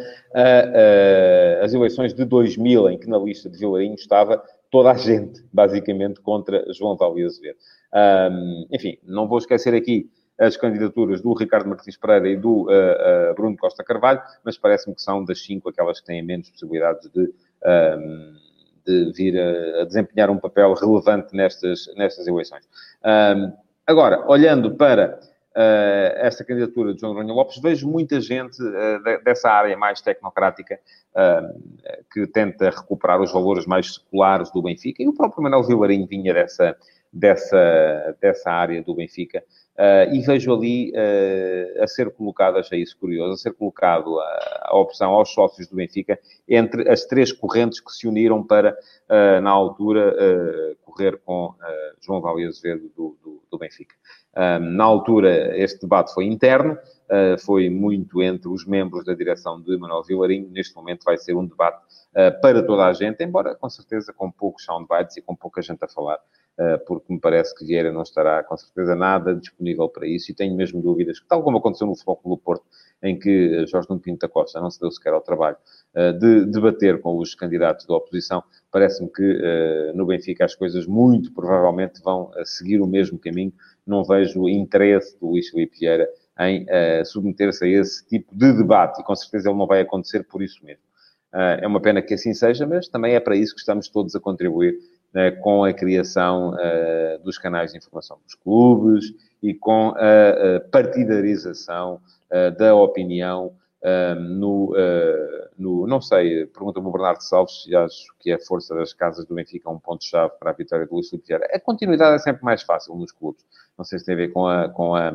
as 1.62 1.74
eleições 1.74 2.14
de 2.14 2.26
2000, 2.26 2.90
em 2.90 2.98
que 2.98 3.08
na 3.08 3.18
lista 3.18 3.48
de 3.50 3.60
Vilarinho 3.60 3.94
estava 3.94 4.44
toda 4.72 4.92
a 4.92 4.96
gente, 4.96 5.44
basicamente, 5.54 6.20
contra 6.22 6.66
João 6.74 6.98
Paulo 6.98 7.24
Azevedo. 7.24 7.58
Um, 7.94 8.68
enfim, 8.72 8.98
não 9.04 9.28
vou 9.28 9.38
esquecer 9.38 9.74
aqui 9.74 10.10
as 10.40 10.56
candidaturas 10.56 11.22
do 11.22 11.34
Ricardo 11.34 11.68
Martins 11.68 11.98
Pereira 11.98 12.30
e 12.30 12.38
do 12.38 12.64
uh, 12.64 13.32
uh, 13.32 13.36
Bruno 13.36 13.58
Costa 13.58 13.84
Carvalho, 13.84 14.22
mas 14.44 14.58
parece-me 14.58 14.96
que 14.96 15.02
são 15.02 15.24
das 15.24 15.44
cinco 15.44 15.70
aquelas 15.70 16.00
que 16.00 16.06
têm 16.06 16.22
menos 16.24 16.50
possibilidades 16.50 17.10
de, 17.10 17.34
um, 17.66 18.36
de 18.86 19.12
vir 19.14 19.40
a, 19.40 19.82
a, 19.82 19.86
desempenhar 19.86 20.30
um 20.30 20.38
papel 20.38 20.74
relevante 20.74 21.36
nestas, 21.36 21.88
nestas 21.96 22.28
eleições. 22.28 22.68
Um, 23.04 23.52
agora, 23.86 24.30
olhando 24.30 24.76
para 24.76 25.20
esta 26.18 26.44
candidatura 26.44 26.94
de 26.94 27.02
João 27.02 27.14
Noronha 27.14 27.34
Lopes, 27.34 27.60
vejo 27.60 27.88
muita 27.90 28.22
gente 28.22 28.58
dessa 29.24 29.50
área 29.50 29.76
mais 29.76 30.02
tecnocrática 30.02 30.80
que 32.12 32.28
tenta 32.28 32.70
recuperar 32.70 33.20
os 33.20 33.32
valores 33.32 33.66
mais 33.66 33.96
seculares 33.96 34.52
do 34.52 34.62
Benfica, 34.62 35.02
e 35.02 35.08
o 35.08 35.14
próprio 35.14 35.42
Manuel 35.42 35.64
Vilarinho 35.64 36.06
vinha 36.06 36.34
dessa, 36.34 36.78
dessa, 37.12 38.16
dessa 38.22 38.52
área 38.52 38.84
do 38.84 38.94
Benfica, 38.94 39.44
Uh, 39.78 40.12
e 40.12 40.22
vejo 40.22 40.52
ali 40.52 40.92
uh, 40.92 41.84
a 41.84 41.88
ser 41.88 42.10
colocado, 42.10 42.58
achei 42.58 42.82
isso 42.82 42.98
curioso, 42.98 43.34
a 43.34 43.38
ser 43.38 43.54
colocado 43.54 44.20
a, 44.20 44.70
a, 44.72 44.76
opção 44.76 45.12
aos 45.12 45.32
sócios 45.32 45.68
do 45.68 45.76
Benfica 45.76 46.20
entre 46.50 46.90
as 46.90 47.06
três 47.06 47.32
correntes 47.32 47.80
que 47.80 47.92
se 47.92 48.08
uniram 48.08 48.42
para, 48.44 48.72
uh, 48.72 49.40
na 49.40 49.52
altura, 49.52 50.16
correr 50.82 51.20
com 51.24 51.54
João 52.02 52.22
Vale 52.22 52.48
Azevedo 52.48 52.90
do, 52.96 53.16
do, 53.22 53.44
do 53.52 53.58
Benfica. 53.60 53.94
na 54.60 54.84
altura, 54.84 55.56
este 55.56 55.82
debate 55.82 56.12
foi 56.12 56.26
interno, 56.26 56.76
foi 57.46 57.70
muito 57.70 58.22
entre 58.24 58.50
os 58.50 58.66
membros 58.66 59.06
da 59.06 59.14
direção 59.14 59.62
de 59.62 59.78
Manuel 59.78 60.02
Vilarinho. 60.04 60.50
Neste 60.50 60.76
momento 60.76 61.04
vai 61.04 61.18
ser 61.18 61.36
um 61.36 61.46
debate 61.46 61.84
para 62.42 62.64
toda 62.64 62.86
a 62.86 62.94
gente, 62.94 63.24
embora 63.24 63.54
com 63.54 63.70
certeza 63.70 64.12
com 64.12 64.32
poucos 64.32 64.64
soundbites 64.64 65.18
e 65.18 65.22
com 65.22 65.36
pouca 65.36 65.62
gente 65.62 65.84
a 65.84 65.88
falar 65.88 66.20
porque 66.88 67.14
me 67.14 67.20
parece 67.20 67.54
que 67.54 67.64
Vieira 67.64 67.92
não 67.92 68.02
estará 68.02 68.44
com 68.44 68.58
certeza 68.58 68.96
nada 68.96 69.36
disponível 69.36 69.88
para 69.88 70.08
isso 70.08 70.32
e 70.32 70.36
tenho 70.36 70.56
mesmo 70.56 70.82
dúvidas, 70.82 71.22
tal 71.28 71.44
como 71.44 71.58
aconteceu 71.58 71.86
no 71.86 71.94
Futebol 71.94 72.16
Clube 72.18 72.42
Porto, 72.44 72.66
em 73.02 73.18
que 73.18 73.66
Jorge 73.68 73.88
Nuno 73.90 74.02
Pinto 74.02 74.20
da 74.20 74.28
Costa 74.28 74.60
não 74.60 74.72
se 74.72 74.80
deu 74.80 74.90
sequer 74.92 75.14
ao 75.14 75.22
trabalho 75.22 75.58
eh, 75.94 76.12
de 76.14 76.46
debater 76.46 77.00
com 77.00 77.18
os 77.18 77.36
candidatos 77.36 77.86
da 77.86 77.96
oposição, 77.96 78.44
parece-me 78.72 79.10
que 79.10 79.24
eh, 79.24 79.92
no 79.94 80.06
Benfica 80.06 80.46
as 80.46 80.56
coisas 80.56 80.86
muito 80.88 81.32
provavelmente 81.32 82.02
vão 82.02 82.32
seguir 82.44 82.82
o 82.82 82.88
mesmo 82.88 83.20
caminho. 83.20 83.54
Não 83.86 84.04
vejo 84.04 84.50
interesse 84.50 85.18
do 85.20 85.28
Luís 85.28 85.50
Filipe 85.50 85.80
Vieira 85.80 86.10
em 86.40 86.68
submeter-se 87.04 87.66
a 87.66 87.68
esse 87.68 88.06
tipo 88.06 88.36
de 88.36 88.54
debate 88.54 89.02
e 89.02 89.04
com 89.04 89.16
certeza 89.16 89.50
ele 89.50 89.58
não 89.58 89.66
vai 89.66 89.82
acontecer 89.82 90.24
por 90.24 90.44
isso 90.44 90.64
mesmo. 90.64 90.84
é 91.34 91.66
uma 91.66 91.82
pena 91.82 92.00
que 92.00 92.14
assim 92.14 92.32
seja, 92.32 92.68
mas 92.68 92.88
também 92.88 93.16
é 93.16 93.20
para 93.20 93.36
isso 93.36 93.56
que 93.56 93.60
estamos 93.60 93.90
todos 93.90 94.16
a 94.16 94.20
contribuir 94.20 94.78
né, 95.14 95.32
com 95.32 95.64
a 95.64 95.74
criação 95.74 96.52
uh, 96.52 97.24
dos 97.24 97.38
canais 97.38 97.72
de 97.72 97.78
informação 97.78 98.20
dos 98.24 98.36
clubes 98.36 99.14
e 99.42 99.54
com 99.54 99.90
a, 99.90 100.60
partidarização 100.72 102.02
uh, 102.32 102.56
da 102.58 102.76
opinião 102.76 103.54
uh, 103.82 104.20
no, 104.20 104.74
no, 105.58 105.88
não 105.88 106.02
sei, 106.02 106.46
pergunta-me 106.46 106.88
o 106.88 106.92
Bernardo 106.92 107.22
Salves 107.22 107.64
se 107.64 107.76
acho 107.76 108.14
que 108.20 108.32
a 108.32 108.40
força 108.40 108.76
das 108.76 108.94
casas 108.94 109.26
do 109.26 109.36
Benfica 109.36 109.70
é 109.70 109.72
um 109.72 109.80
ponto-chave 109.80 110.34
para 110.40 110.52
a 110.52 110.54
vitória 110.54 110.86
do 110.86 110.94
Luís 110.94 111.10
Filipe 111.10 111.28
Vieira. 111.28 111.48
A 111.52 111.60
continuidade 111.60 112.16
é 112.16 112.20
sempre 112.20 112.44
mais 112.44 112.62
fácil 112.62 112.96
nos 112.96 113.12
clubes. 113.12 113.44
Não 113.78 113.86
sei 113.86 114.00
se 114.00 114.06
tem 114.06 114.16
a 114.16 114.18
ver 114.18 114.32
com 114.32 114.48
a, 114.48 114.70
com 114.70 114.96
a 114.96 115.14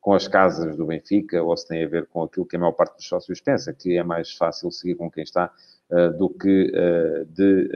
com 0.00 0.14
as 0.14 0.28
casas 0.28 0.76
do 0.76 0.86
Benfica 0.86 1.42
ou 1.42 1.54
se 1.56 1.66
tem 1.66 1.84
a 1.84 1.88
ver 1.88 2.06
com 2.06 2.22
aquilo 2.22 2.46
que 2.46 2.56
a 2.56 2.58
maior 2.58 2.72
parte 2.72 2.96
dos 2.96 3.06
sócios 3.06 3.40
pensa, 3.40 3.74
que 3.74 3.96
é 3.96 4.02
mais 4.02 4.32
fácil 4.32 4.70
seguir 4.70 4.94
com 4.94 5.10
quem 5.10 5.24
está 5.24 5.52
do 6.16 6.30
que 6.30 6.72
de 7.28 7.68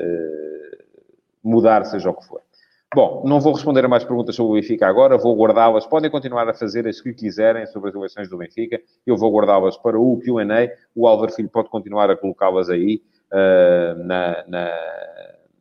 mudar, 1.42 1.84
seja 1.84 2.10
o 2.10 2.14
que 2.14 2.26
for. 2.26 2.40
Bom, 2.94 3.22
não 3.24 3.40
vou 3.40 3.54
responder 3.54 3.82
a 3.86 3.88
mais 3.88 4.04
perguntas 4.04 4.36
sobre 4.36 4.52
o 4.52 4.54
Benfica 4.60 4.86
agora, 4.86 5.16
vou 5.16 5.34
guardá-las. 5.34 5.86
Podem 5.86 6.10
continuar 6.10 6.46
a 6.46 6.52
fazer 6.52 6.86
as 6.86 7.00
que 7.00 7.14
quiserem 7.14 7.64
sobre 7.64 7.88
as 7.88 7.94
eleições 7.94 8.28
do 8.28 8.36
Benfica. 8.36 8.78
Eu 9.06 9.16
vou 9.16 9.32
guardá-las 9.32 9.78
para 9.78 9.98
o 9.98 10.20
QA. 10.20 10.44
O 10.94 11.06
Álvaro 11.06 11.32
Filho 11.32 11.48
pode 11.48 11.70
continuar 11.70 12.10
a 12.10 12.16
colocá-las 12.16 12.68
aí 12.68 13.02
uh, 13.32 14.04
na, 14.04 14.44
na, 14.46 14.70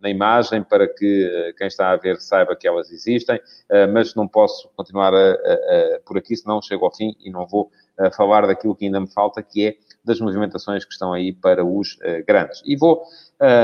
na, 0.02 0.10
imagem 0.10 0.62
para 0.62 0.90
que 0.90 1.26
uh, 1.26 1.56
quem 1.56 1.68
está 1.68 1.92
a 1.92 1.96
ver 1.96 2.20
saiba 2.20 2.54
que 2.54 2.68
elas 2.68 2.92
existem, 2.92 3.38
uh, 3.38 3.90
mas 3.94 4.14
não 4.14 4.28
posso 4.28 4.70
continuar 4.76 5.14
a, 5.14 5.18
a, 5.18 5.32
a, 5.32 6.00
por 6.06 6.18
aqui, 6.18 6.36
senão 6.36 6.62
chego 6.62 6.84
ao 6.84 6.94
fim 6.94 7.16
e 7.24 7.32
não 7.32 7.48
vou 7.48 7.72
falar 8.18 8.48
daquilo 8.48 8.76
que 8.76 8.86
ainda 8.86 9.00
me 9.00 9.08
falta, 9.08 9.44
que 9.44 9.68
é 9.68 9.76
das 10.04 10.20
movimentações 10.20 10.84
que 10.84 10.92
estão 10.92 11.14
aí 11.14 11.32
para 11.32 11.64
os 11.64 11.98
grandes. 12.26 12.62
E 12.66 12.76
vou 12.76 13.04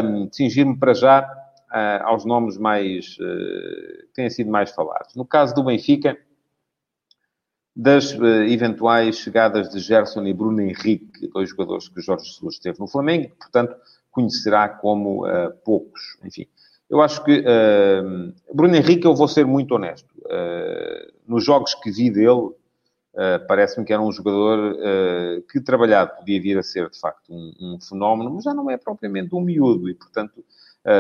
um, 0.06 0.30
cingir-me 0.32 0.78
para 0.78 0.94
já 0.94 1.28
uh, 1.72 2.04
aos 2.04 2.26
nomes 2.26 2.58
mais 2.58 3.18
uh, 3.20 4.08
que 4.08 4.14
têm 4.14 4.30
sido 4.30 4.50
mais 4.50 4.72
falados. 4.72 5.16
No 5.16 5.26
caso 5.26 5.54
do 5.56 5.64
Benfica, 5.64 6.18
das 7.76 8.14
uh, 8.14 8.26
eventuais 8.44 9.18
chegadas 9.18 9.70
de 9.70 9.80
Gerson 9.80 10.26
e 10.26 10.34
Bruno 10.34 10.62
Henrique, 10.62 11.28
dois 11.28 11.50
jogadores 11.50 11.88
que 11.88 12.00
o 12.00 12.02
Jorge 12.02 12.26
Jesus 12.26 12.56
esteve 12.56 12.80
no 12.80 12.88
Flamengo, 12.88 13.36
portanto, 13.40 13.76
conhecerá 14.12 14.68
como 14.68 15.26
poucos. 15.64 16.18
Enfim, 16.24 16.48
eu 16.90 17.02
acho 17.04 17.24
que 17.24 17.44
Bruno 18.52 18.76
Henrique, 18.76 19.06
eu 19.06 19.14
vou 19.14 19.28
ser 19.28 19.46
muito 19.46 19.76
honesto. 19.76 20.10
nos 21.28 21.46
jogos 21.46 21.76
que 21.76 21.92
vi 21.92 22.10
dele, 22.10 22.52
Uh, 23.18 23.44
parece-me 23.48 23.84
que 23.84 23.92
era 23.92 24.00
um 24.00 24.12
jogador 24.12 24.74
uh, 24.74 25.42
que 25.52 25.60
trabalhado 25.60 26.18
podia 26.18 26.40
vir 26.40 26.56
a 26.56 26.62
ser 26.62 26.88
de 26.88 27.00
facto 27.00 27.34
um, 27.34 27.52
um, 27.60 27.82
fenómeno, 27.82 28.30
mas 28.30 28.44
já 28.44 28.54
não 28.54 28.70
é 28.70 28.78
propriamente 28.78 29.34
um 29.34 29.42
miúdo 29.42 29.90
e, 29.90 29.96
portanto, 29.96 30.46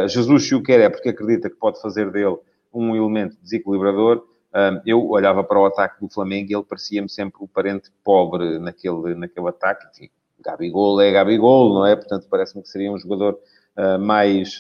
Jesus, 0.07 0.47
se 0.47 0.55
o 0.55 0.61
quer, 0.61 0.81
é 0.81 0.89
porque 0.89 1.09
acredita 1.09 1.49
que 1.49 1.55
pode 1.55 1.81
fazer 1.81 2.11
dele 2.11 2.37
um 2.73 2.95
elemento 2.95 3.37
desequilibrador. 3.41 4.17
Uh, 4.53 4.81
eu 4.85 5.07
olhava 5.09 5.43
para 5.43 5.59
o 5.59 5.65
ataque 5.65 5.99
do 5.99 6.09
Flamengo 6.09 6.51
e 6.51 6.55
ele 6.55 6.63
parecia-me 6.63 7.09
sempre 7.09 7.37
o 7.41 7.47
parente 7.47 7.91
pobre 8.03 8.59
naquele, 8.59 9.15
naquele 9.15 9.49
ataque. 9.49 9.85
Enfim, 9.91 10.09
Gabigol 10.39 11.01
é 11.01 11.11
Gabigol, 11.11 11.73
não 11.73 11.85
é? 11.85 11.95
Portanto, 11.95 12.27
parece-me 12.29 12.63
que 12.63 12.69
seria 12.69 12.91
um 12.91 12.97
jogador 12.97 13.37
uh, 13.77 13.99
mais 13.99 14.59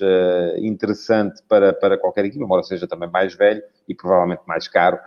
interessante 0.57 1.41
para, 1.47 1.73
para 1.73 1.97
qualquer 1.97 2.25
equipe, 2.25 2.43
embora 2.43 2.63
seja 2.63 2.87
também 2.87 3.09
mais 3.09 3.33
velho 3.33 3.61
e 3.87 3.95
provavelmente 3.95 4.41
mais 4.45 4.67
caro. 4.67 4.99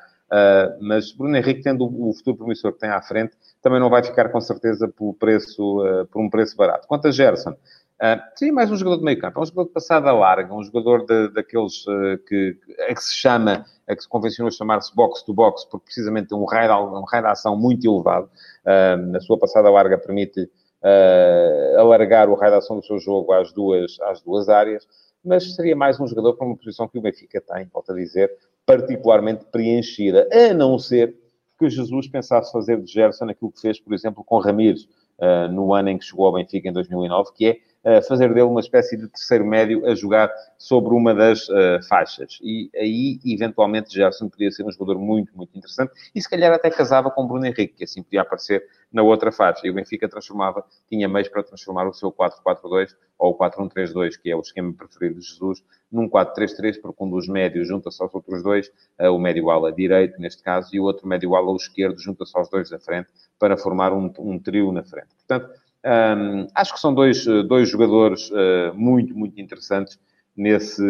mas 0.80 1.12
Bruno 1.12 1.36
Henrique, 1.36 1.62
tendo 1.62 1.84
o 1.84 2.12
futuro 2.14 2.38
promissor 2.38 2.72
que 2.72 2.78
tem 2.78 2.90
à 2.90 3.02
frente, 3.02 3.36
também 3.60 3.80
não 3.80 3.90
vai 3.90 4.02
ficar 4.02 4.30
com 4.30 4.40
certeza 4.40 4.88
por, 4.88 5.14
preço, 5.14 6.06
por 6.10 6.22
um 6.22 6.30
preço 6.30 6.56
barato. 6.56 6.88
Quanto 6.88 7.08
a 7.08 7.10
Gerson, 7.10 7.54
Uh, 8.00 8.16
sim, 8.34 8.50
mais 8.50 8.70
um 8.70 8.76
jogador 8.76 8.96
de 8.96 9.04
meio 9.04 9.18
campo. 9.18 9.38
É 9.38 9.42
um 9.42 9.44
jogador 9.44 9.68
de 9.68 9.74
passada 9.74 10.10
larga, 10.10 10.54
um 10.54 10.64
jogador 10.64 11.04
de, 11.04 11.28
daqueles 11.34 11.86
uh, 11.86 12.16
que, 12.26 12.56
a 12.88 12.94
que 12.94 13.04
se 13.04 13.14
chama, 13.14 13.66
a 13.86 13.94
que 13.94 14.02
se 14.02 14.08
convencionou 14.08 14.50
chamar-se 14.50 14.94
box-to-box, 14.96 15.66
porque 15.66 15.84
precisamente 15.84 16.28
tem 16.28 16.38
um 16.38 16.46
raio, 16.46 16.68
de, 16.68 16.96
um 16.96 17.04
raio 17.04 17.24
de 17.24 17.28
ação 17.28 17.54
muito 17.58 17.86
elevado. 17.86 18.30
Uh, 18.64 18.96
na 19.12 19.20
sua 19.20 19.38
passada 19.38 19.68
larga 19.68 19.98
permite 19.98 20.50
alargar 21.78 22.30
o 22.30 22.34
raio 22.34 22.52
de 22.52 22.58
ação 22.58 22.76
do 22.76 22.82
seu 22.82 22.98
jogo 22.98 23.34
às 23.34 23.52
duas, 23.52 24.00
às 24.00 24.22
duas 24.22 24.48
áreas, 24.48 24.88
mas 25.22 25.54
seria 25.54 25.76
mais 25.76 26.00
um 26.00 26.06
jogador 26.06 26.32
para 26.32 26.46
uma 26.46 26.56
posição 26.56 26.88
que 26.88 26.96
o 26.96 27.02
Benfica 27.02 27.38
tem, 27.38 27.66
volto 27.70 27.92
a 27.92 27.94
dizer, 27.94 28.32
particularmente 28.64 29.44
preenchida, 29.52 30.26
a 30.32 30.54
não 30.54 30.78
ser 30.78 31.14
que 31.58 31.68
Jesus 31.68 32.08
pensasse 32.08 32.50
fazer 32.50 32.80
de 32.80 32.90
Gerson 32.90 33.28
aquilo 33.28 33.52
que 33.52 33.60
fez, 33.60 33.78
por 33.78 33.92
exemplo, 33.92 34.24
com 34.24 34.38
Ramires, 34.38 34.88
no 35.50 35.74
ano 35.74 35.90
em 35.90 35.98
que 35.98 36.04
chegou 36.06 36.24
ao 36.24 36.32
Benfica, 36.32 36.70
em 36.70 36.72
2009, 36.72 37.32
que 37.34 37.46
é 37.46 37.58
fazer 38.06 38.28
dele 38.28 38.42
uma 38.42 38.60
espécie 38.60 38.96
de 38.96 39.08
terceiro 39.08 39.46
médio 39.46 39.86
a 39.86 39.94
jogar 39.94 40.30
sobre 40.58 40.92
uma 40.94 41.14
das 41.14 41.48
uh, 41.48 41.82
faixas. 41.88 42.38
E 42.42 42.70
aí, 42.74 43.18
eventualmente, 43.24 43.92
Gerson 43.92 44.28
podia 44.28 44.50
ser 44.50 44.64
um 44.64 44.70
jogador 44.70 44.98
muito, 44.98 45.34
muito 45.34 45.56
interessante 45.56 45.92
e 46.14 46.20
se 46.20 46.28
calhar 46.28 46.52
até 46.52 46.70
casava 46.70 47.10
com 47.10 47.26
Bruno 47.26 47.46
Henrique, 47.46 47.74
que 47.78 47.84
assim 47.84 48.02
podia 48.02 48.20
aparecer 48.20 48.62
na 48.92 49.02
outra 49.02 49.32
faixa. 49.32 49.66
E 49.66 49.70
o 49.70 49.74
Benfica 49.74 50.08
transformava, 50.08 50.64
tinha 50.88 51.08
meios 51.08 51.28
para 51.28 51.42
transformar 51.42 51.88
o 51.88 51.92
seu 51.92 52.12
4-4-2 52.12 52.94
ou 53.18 53.32
o 53.32 53.38
4-1-3-2, 53.38 54.18
que 54.20 54.30
é 54.30 54.36
o 54.36 54.40
esquema 54.40 54.72
preferido 54.72 55.18
de 55.18 55.26
Jesus, 55.26 55.62
num 55.90 56.08
4-3-3, 56.08 56.80
porque 56.80 57.04
um 57.04 57.10
dos 57.10 57.28
médios 57.28 57.68
junta-se 57.68 58.02
aos 58.02 58.14
outros 58.14 58.42
dois, 58.42 58.70
uh, 59.00 59.08
o 59.08 59.18
médio 59.18 59.50
ala 59.50 59.72
direito, 59.72 60.20
neste 60.20 60.42
caso, 60.42 60.68
e 60.74 60.80
o 60.80 60.84
outro 60.84 61.06
médio 61.06 61.34
ala 61.34 61.54
esquerdo 61.56 61.98
junta-se 61.98 62.36
aos 62.36 62.48
dois 62.50 62.68
da 62.68 62.78
frente, 62.78 63.08
para 63.38 63.56
formar 63.56 63.92
um, 63.92 64.12
um 64.18 64.38
trio 64.38 64.70
na 64.72 64.82
frente. 64.82 65.08
Portanto, 65.26 65.50
um, 65.84 66.46
acho 66.54 66.74
que 66.74 66.80
são 66.80 66.92
dois, 66.92 67.24
dois 67.24 67.68
jogadores 67.68 68.30
uh, 68.30 68.74
muito, 68.74 69.14
muito 69.16 69.40
interessantes 69.40 69.98
nesse, 70.36 70.82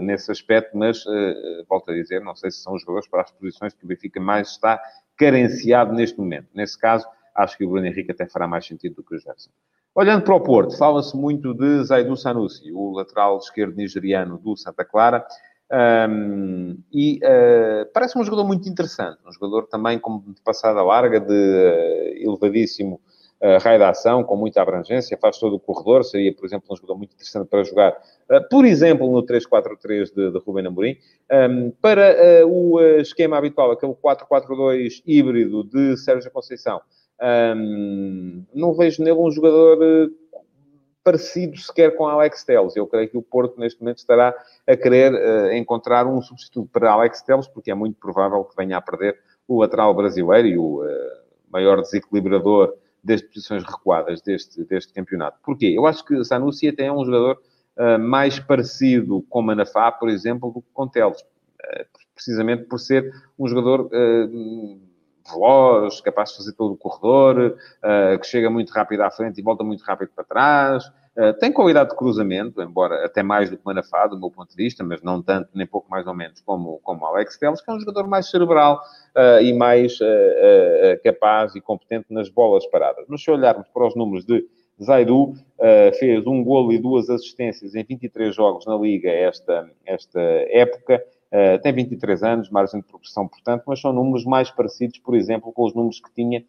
nesse 0.00 0.30
aspecto, 0.30 0.76
mas, 0.76 1.04
uh, 1.06 1.64
volto 1.68 1.90
a 1.90 1.94
dizer, 1.94 2.20
não 2.20 2.34
sei 2.34 2.50
se 2.50 2.58
são 2.58 2.74
os 2.74 2.80
jogadores 2.82 3.08
para 3.08 3.22
as 3.22 3.30
posições 3.30 3.74
que 3.74 3.84
o 3.84 3.88
Benfica 3.88 4.20
mais 4.20 4.50
está 4.50 4.80
carenciado 5.16 5.92
neste 5.92 6.18
momento. 6.18 6.48
Nesse 6.54 6.78
caso, 6.78 7.06
acho 7.34 7.56
que 7.56 7.64
o 7.64 7.70
Bruno 7.70 7.86
Henrique 7.86 8.12
até 8.12 8.26
fará 8.26 8.46
mais 8.46 8.66
sentido 8.66 8.96
do 8.96 9.02
que 9.02 9.14
o 9.14 9.18
Gerson. 9.18 9.50
Olhando 9.94 10.22
para 10.22 10.34
o 10.34 10.40
Porto, 10.40 10.76
fala-se 10.76 11.16
muito 11.16 11.52
de 11.54 11.84
Zaidu 11.84 12.16
Sanusi, 12.16 12.70
o 12.72 12.92
lateral 12.92 13.38
esquerdo 13.38 13.74
nigeriano 13.76 14.38
do 14.38 14.56
Santa 14.56 14.84
Clara, 14.84 15.26
um, 16.08 16.78
e 16.92 17.18
uh, 17.18 17.90
parece 17.92 18.18
um 18.18 18.24
jogador 18.24 18.44
muito 18.44 18.68
interessante, 18.68 19.18
um 19.26 19.32
jogador 19.32 19.66
também 19.66 19.98
com 19.98 20.22
passada 20.44 20.82
larga, 20.82 21.20
de 21.20 21.34
uh, 21.34 22.16
elevadíssimo 22.16 23.00
uh, 23.40 23.58
raio 23.62 23.78
de 23.78 23.84
ação, 23.84 24.24
com 24.24 24.36
muita 24.36 24.62
abrangência, 24.62 25.18
faz 25.20 25.38
todo 25.38 25.56
o 25.56 25.60
corredor, 25.60 26.04
seria, 26.04 26.32
por 26.32 26.44
exemplo, 26.46 26.66
um 26.70 26.76
jogador 26.76 26.96
muito 26.96 27.14
interessante 27.14 27.48
para 27.48 27.62
jogar, 27.64 27.92
uh, 28.30 28.48
por 28.48 28.64
exemplo, 28.64 29.10
no 29.10 29.22
3-4-3 29.24 30.14
de, 30.14 30.30
de 30.30 30.38
Rubén 30.38 30.66
Amorim. 30.66 30.96
Um, 31.30 31.70
para 31.82 32.44
uh, 32.44 32.48
o 32.48 32.80
esquema 33.00 33.36
habitual, 33.38 33.70
aquele 33.70 33.94
4-4-2 33.94 35.02
híbrido 35.06 35.64
de 35.64 35.96
Sérgio 35.96 36.30
Conceição, 36.30 36.80
um, 37.56 38.44
não 38.54 38.74
vejo 38.74 39.02
nele 39.02 39.18
um 39.18 39.30
jogador 39.30 39.78
parecido 41.08 41.56
sequer 41.56 41.96
com 41.96 42.06
Alex 42.06 42.44
Telles. 42.44 42.76
Eu 42.76 42.86
creio 42.86 43.08
que 43.08 43.16
o 43.16 43.22
Porto, 43.22 43.58
neste 43.58 43.80
momento, 43.80 43.98
estará 43.98 44.34
a 44.66 44.76
querer 44.76 45.14
uh, 45.14 45.52
encontrar 45.52 46.06
um 46.06 46.20
substituto 46.20 46.68
para 46.70 46.92
Alex 46.92 47.22
Telles, 47.22 47.48
porque 47.48 47.70
é 47.70 47.74
muito 47.74 47.98
provável 47.98 48.44
que 48.44 48.54
venha 48.54 48.76
a 48.76 48.80
perder 48.82 49.18
o 49.46 49.60
lateral 49.60 49.94
brasileiro 49.94 50.48
e 50.48 50.58
o 50.58 50.82
uh, 50.82 50.86
maior 51.50 51.80
desequilibrador 51.80 52.74
das 53.08 53.22
posições 53.22 53.64
recuadas 53.64 54.20
deste, 54.20 54.62
deste 54.64 54.92
campeonato. 54.92 55.38
Porquê? 55.42 55.72
Eu 55.74 55.86
acho 55.86 56.04
que 56.04 56.22
Sanusi 56.22 56.68
até 56.68 56.84
é 56.84 56.92
um 56.92 57.04
jogador 57.04 57.40
uh, 57.78 57.98
mais 57.98 58.38
parecido 58.38 59.24
com 59.30 59.40
Manafá, 59.40 59.90
por 59.90 60.10
exemplo, 60.10 60.52
do 60.52 60.60
que 60.60 60.68
com 60.72 60.86
Teles. 60.86 61.20
Uh, 61.22 61.84
precisamente 62.14 62.64
por 62.64 62.78
ser 62.78 63.12
um 63.38 63.48
jogador 63.48 63.86
uh, 63.86 64.80
veloz, 65.30 66.00
capaz 66.02 66.30
de 66.30 66.36
fazer 66.36 66.52
todo 66.52 66.72
o 66.72 66.76
corredor, 66.76 67.56
que 68.18 68.26
chega 68.26 68.48
muito 68.48 68.70
rápido 68.70 69.02
à 69.02 69.10
frente 69.10 69.38
e 69.38 69.42
volta 69.42 69.62
muito 69.62 69.82
rápido 69.82 70.08
para 70.14 70.24
trás, 70.24 70.90
eh, 71.20 71.32
tem 71.32 71.52
qualidade 71.52 71.90
de 71.90 71.96
cruzamento, 71.96 72.62
embora 72.62 73.04
até 73.04 73.24
mais 73.24 73.50
do 73.50 73.56
que 73.56 73.66
Manafá, 73.66 74.06
do 74.06 74.16
meu 74.16 74.30
ponto 74.30 74.50
de 74.50 74.54
vista, 74.54 74.84
mas 74.84 75.02
não 75.02 75.20
tanto, 75.20 75.48
nem 75.52 75.66
pouco 75.66 75.90
mais 75.90 76.06
ou 76.06 76.14
menos, 76.14 76.40
como, 76.42 76.78
como 76.84 77.04
Alex 77.04 77.36
Telles, 77.36 77.60
que 77.60 77.68
é 77.68 77.74
um 77.74 77.80
jogador 77.80 78.06
mais 78.06 78.30
cerebral 78.30 78.80
uh, 79.16 79.42
e 79.42 79.52
mais 79.52 79.98
uh, 80.00 81.02
capaz 81.02 81.56
e 81.56 81.60
competente 81.60 82.06
nas 82.10 82.28
bolas 82.28 82.64
paradas. 82.66 83.04
Mas 83.08 83.20
se 83.20 83.32
olharmos 83.32 83.66
para 83.74 83.88
os 83.88 83.96
números 83.96 84.24
de 84.24 84.46
Zaidu, 84.80 85.34
fez 85.98 86.24
um 86.24 86.44
golo 86.44 86.72
e 86.72 86.78
duas 86.78 87.10
assistências 87.10 87.74
em 87.74 87.82
23 87.82 88.32
jogos 88.32 88.64
na 88.64 88.76
Liga 88.76 89.10
esta, 89.10 89.68
esta 89.84 90.20
época, 90.20 91.04
Uh, 91.30 91.60
tem 91.60 91.74
23 91.74 92.22
anos, 92.22 92.48
margem 92.48 92.80
de 92.80 92.86
progressão, 92.86 93.28
portanto, 93.28 93.64
mas 93.66 93.82
são 93.82 93.92
números 93.92 94.24
mais 94.24 94.50
parecidos, 94.50 94.98
por 94.98 95.14
exemplo, 95.14 95.52
com 95.52 95.62
os 95.66 95.74
números 95.74 96.00
que 96.00 96.10
tinha 96.14 96.42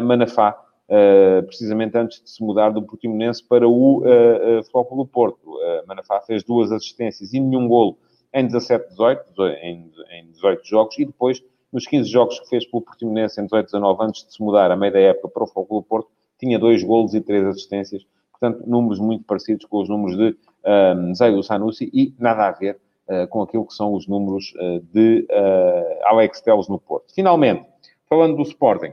Manafá 0.00 0.56
uh, 0.88 1.42
precisamente 1.46 1.96
antes 1.96 2.22
de 2.22 2.30
se 2.30 2.42
mudar 2.42 2.70
do 2.70 2.82
Portimonense 2.82 3.42
para 3.46 3.66
o 3.68 4.00
uh, 4.00 4.60
uh, 4.60 4.64
Flóculo 4.70 5.06
Porto. 5.06 5.50
Uh, 5.50 5.86
Manafá 5.86 6.20
fez 6.20 6.42
duas 6.42 6.72
assistências 6.72 7.32
e 7.32 7.40
nenhum 7.40 7.68
golo 7.68 7.98
em 8.34 8.48
17-18, 8.48 9.18
em, 9.62 9.92
em 10.10 10.30
18 10.30 10.66
jogos, 10.66 10.98
e 10.98 11.04
depois, 11.04 11.42
nos 11.72 11.86
15 11.86 12.08
jogos 12.08 12.40
que 12.40 12.48
fez 12.48 12.66
pelo 12.66 12.82
Portimonense 12.82 13.40
em 13.40 13.46
18-19, 13.46 13.96
antes 14.00 14.26
de 14.26 14.32
se 14.32 14.42
mudar 14.42 14.70
a 14.70 14.76
meio 14.76 14.92
da 14.92 15.00
época 15.00 15.28
para 15.28 15.44
o 15.44 15.46
Flóculo 15.46 15.82
Porto, 15.82 16.08
tinha 16.38 16.58
dois 16.58 16.82
golos 16.82 17.14
e 17.14 17.20
três 17.20 17.46
assistências. 17.46 18.04
Portanto, 18.30 18.64
números 18.66 18.98
muito 18.98 19.24
parecidos 19.24 19.66
com 19.66 19.80
os 19.80 19.88
números 19.88 20.16
de 20.16 20.36
um, 20.64 21.14
Zaidu 21.14 21.42
Sanusi 21.42 21.90
e 21.92 22.14
nada 22.18 22.48
a 22.48 22.52
ver 22.52 22.78
uh, 23.08 23.26
com 23.28 23.42
aquilo 23.42 23.66
que 23.66 23.74
são 23.74 23.94
os 23.94 24.08
números 24.08 24.52
uh, 24.56 24.80
de 24.92 25.26
uh, 25.30 26.06
Alex 26.06 26.40
Teles 26.40 26.68
no 26.68 26.78
Porto. 26.78 27.14
Finalmente, 27.14 27.64
falando 28.08 28.36
do 28.36 28.42
Sporting, 28.42 28.92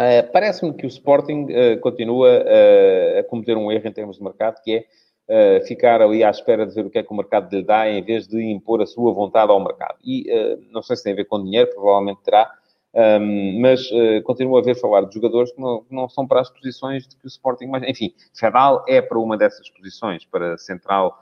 Uh, 0.00 0.32
Parece-me 0.32 0.72
que 0.72 0.86
o 0.86 0.88
Sporting 0.88 1.44
uh, 1.50 1.78
continua 1.80 2.38
uh, 2.38 3.18
a 3.18 3.24
cometer 3.24 3.54
um 3.54 3.70
erro 3.70 3.86
em 3.86 3.92
termos 3.92 4.16
de 4.16 4.24
mercado, 4.24 4.62
que 4.62 4.76
é 4.76 5.60
ficar 5.64 6.02
ali 6.02 6.24
à 6.24 6.30
espera 6.30 6.66
de 6.66 6.74
ver 6.74 6.86
o 6.86 6.90
que 6.90 6.98
é 6.98 7.04
que 7.04 7.12
o 7.12 7.16
mercado 7.16 7.54
lhe 7.54 7.62
dá, 7.62 7.88
em 7.88 8.02
vez 8.02 8.26
de 8.26 8.42
impor 8.42 8.82
a 8.82 8.86
sua 8.86 9.12
vontade 9.12 9.52
ao 9.52 9.62
mercado. 9.62 9.96
E 10.04 10.26
não 10.72 10.82
sei 10.82 10.96
se 10.96 11.04
tem 11.04 11.12
a 11.12 11.16
ver 11.16 11.26
com 11.26 11.40
dinheiro, 11.40 11.70
provavelmente 11.72 12.20
terá, 12.24 12.52
um, 12.92 13.60
mas 13.60 13.88
continuo 14.24 14.58
a 14.58 14.60
ver 14.60 14.74
falar 14.74 15.02
de 15.02 15.14
jogadores 15.14 15.52
que 15.52 15.60
não, 15.60 15.84
não, 15.88 16.08
são 16.08 16.26
para 16.26 16.40
as 16.40 16.50
posições 16.50 17.06
de 17.06 17.14
que 17.14 17.26
o 17.26 17.28
Sporting... 17.28 17.68
Mas, 17.68 17.84
enfim, 17.84 18.12
Fedal 18.34 18.84
é 18.88 19.00
para 19.00 19.20
uma 19.20 19.36
dessas 19.36 19.70
posições, 19.70 20.24
para 20.24 20.58
central 20.58 21.16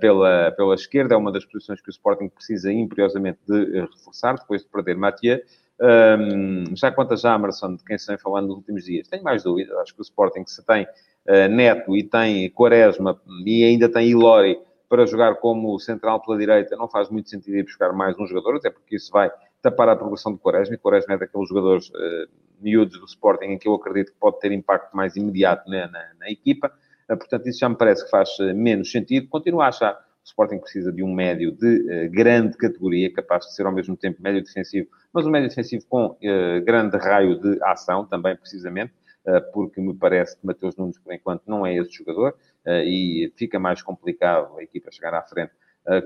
pela, 0.00 0.50
pela 0.52 0.74
esquerda, 0.74 1.14
é 1.14 1.18
uma 1.18 1.30
das 1.30 1.44
posições 1.44 1.78
que 1.82 1.90
o 1.90 1.92
Sporting 1.92 2.30
precisa 2.30 2.72
imperiosamente 2.72 3.40
de 3.46 3.80
reforçar, 3.80 4.38
depois 4.38 4.62
de 4.62 4.68
perder 4.68 4.96
Mathieu. 4.96 5.42
Um, 5.82 6.76
já 6.76 6.92
quanto 6.92 7.14
a 7.14 7.16
Jamerson, 7.16 7.74
de 7.74 7.84
quem 7.84 7.98
se 7.98 8.06
vem 8.06 8.16
falando 8.16 8.46
nos 8.46 8.58
últimos 8.58 8.84
dias, 8.84 9.08
tenho 9.08 9.24
mais 9.24 9.42
dúvidas. 9.42 9.76
Acho 9.78 9.92
que 9.92 10.00
o 10.00 10.02
Sporting, 10.02 10.44
se 10.46 10.64
tem 10.64 10.84
uh, 10.84 11.48
Neto 11.50 11.96
e 11.96 12.04
tem 12.04 12.48
Quaresma 12.50 13.20
e 13.44 13.64
ainda 13.64 13.88
tem 13.88 14.08
Ilori 14.08 14.60
para 14.88 15.04
jogar 15.06 15.34
como 15.36 15.76
central 15.80 16.22
pela 16.22 16.38
direita, 16.38 16.76
não 16.76 16.88
faz 16.88 17.10
muito 17.10 17.28
sentido 17.28 17.56
ir 17.56 17.64
buscar 17.64 17.92
mais 17.92 18.16
um 18.16 18.26
jogador, 18.26 18.56
até 18.58 18.70
porque 18.70 18.94
isso 18.94 19.10
vai 19.10 19.28
tapar 19.60 19.88
a 19.88 19.96
progressão 19.96 20.32
de 20.32 20.38
Quaresma. 20.38 20.76
E 20.76 20.78
Quaresma 20.78 21.14
é 21.14 21.18
daqueles 21.18 21.48
jogadores 21.48 21.88
uh, 21.88 22.28
miúdos 22.60 23.00
do 23.00 23.06
Sporting 23.06 23.46
em 23.46 23.58
que 23.58 23.66
eu 23.66 23.74
acredito 23.74 24.12
que 24.12 24.18
pode 24.20 24.38
ter 24.38 24.52
impacto 24.52 24.96
mais 24.96 25.16
imediato 25.16 25.68
na, 25.68 25.88
na, 25.88 26.30
equipa. 26.30 26.72
Uh, 27.10 27.16
portanto, 27.16 27.48
isso 27.48 27.58
já 27.58 27.68
me 27.68 27.74
parece 27.74 28.04
que 28.04 28.10
faz 28.10 28.28
menos 28.54 28.92
sentido. 28.92 29.26
Continuo 29.26 29.62
a 29.62 29.68
achar 29.68 29.98
o 30.24 30.26
Sporting 30.26 30.58
precisa 30.58 30.92
de 30.92 31.02
um 31.02 31.12
médio 31.12 31.52
de 31.52 31.66
uh, 31.66 32.10
grande 32.10 32.56
categoria, 32.56 33.12
capaz 33.12 33.46
de 33.46 33.54
ser 33.54 33.66
ao 33.66 33.72
mesmo 33.72 33.96
tempo 33.96 34.22
médio 34.22 34.42
defensivo, 34.42 34.88
mas 35.12 35.26
um 35.26 35.30
médio 35.30 35.48
defensivo 35.48 35.84
com 35.88 36.06
uh, 36.06 36.64
grande 36.64 36.96
raio 36.96 37.38
de 37.40 37.62
ação 37.64 38.06
também, 38.06 38.36
precisamente, 38.36 38.92
uh, 39.26 39.52
porque 39.52 39.80
me 39.80 39.94
parece 39.94 40.38
que 40.38 40.46
Mateus 40.46 40.76
Nunes, 40.76 40.98
por 40.98 41.12
enquanto, 41.12 41.42
não 41.46 41.66
é 41.66 41.74
esse 41.76 41.92
jogador 41.92 42.34
e 42.64 43.32
fica 43.34 43.58
mais 43.58 43.82
complicado 43.82 44.56
a 44.56 44.62
equipa 44.62 44.88
chegar 44.92 45.12
à 45.14 45.22
frente 45.22 45.50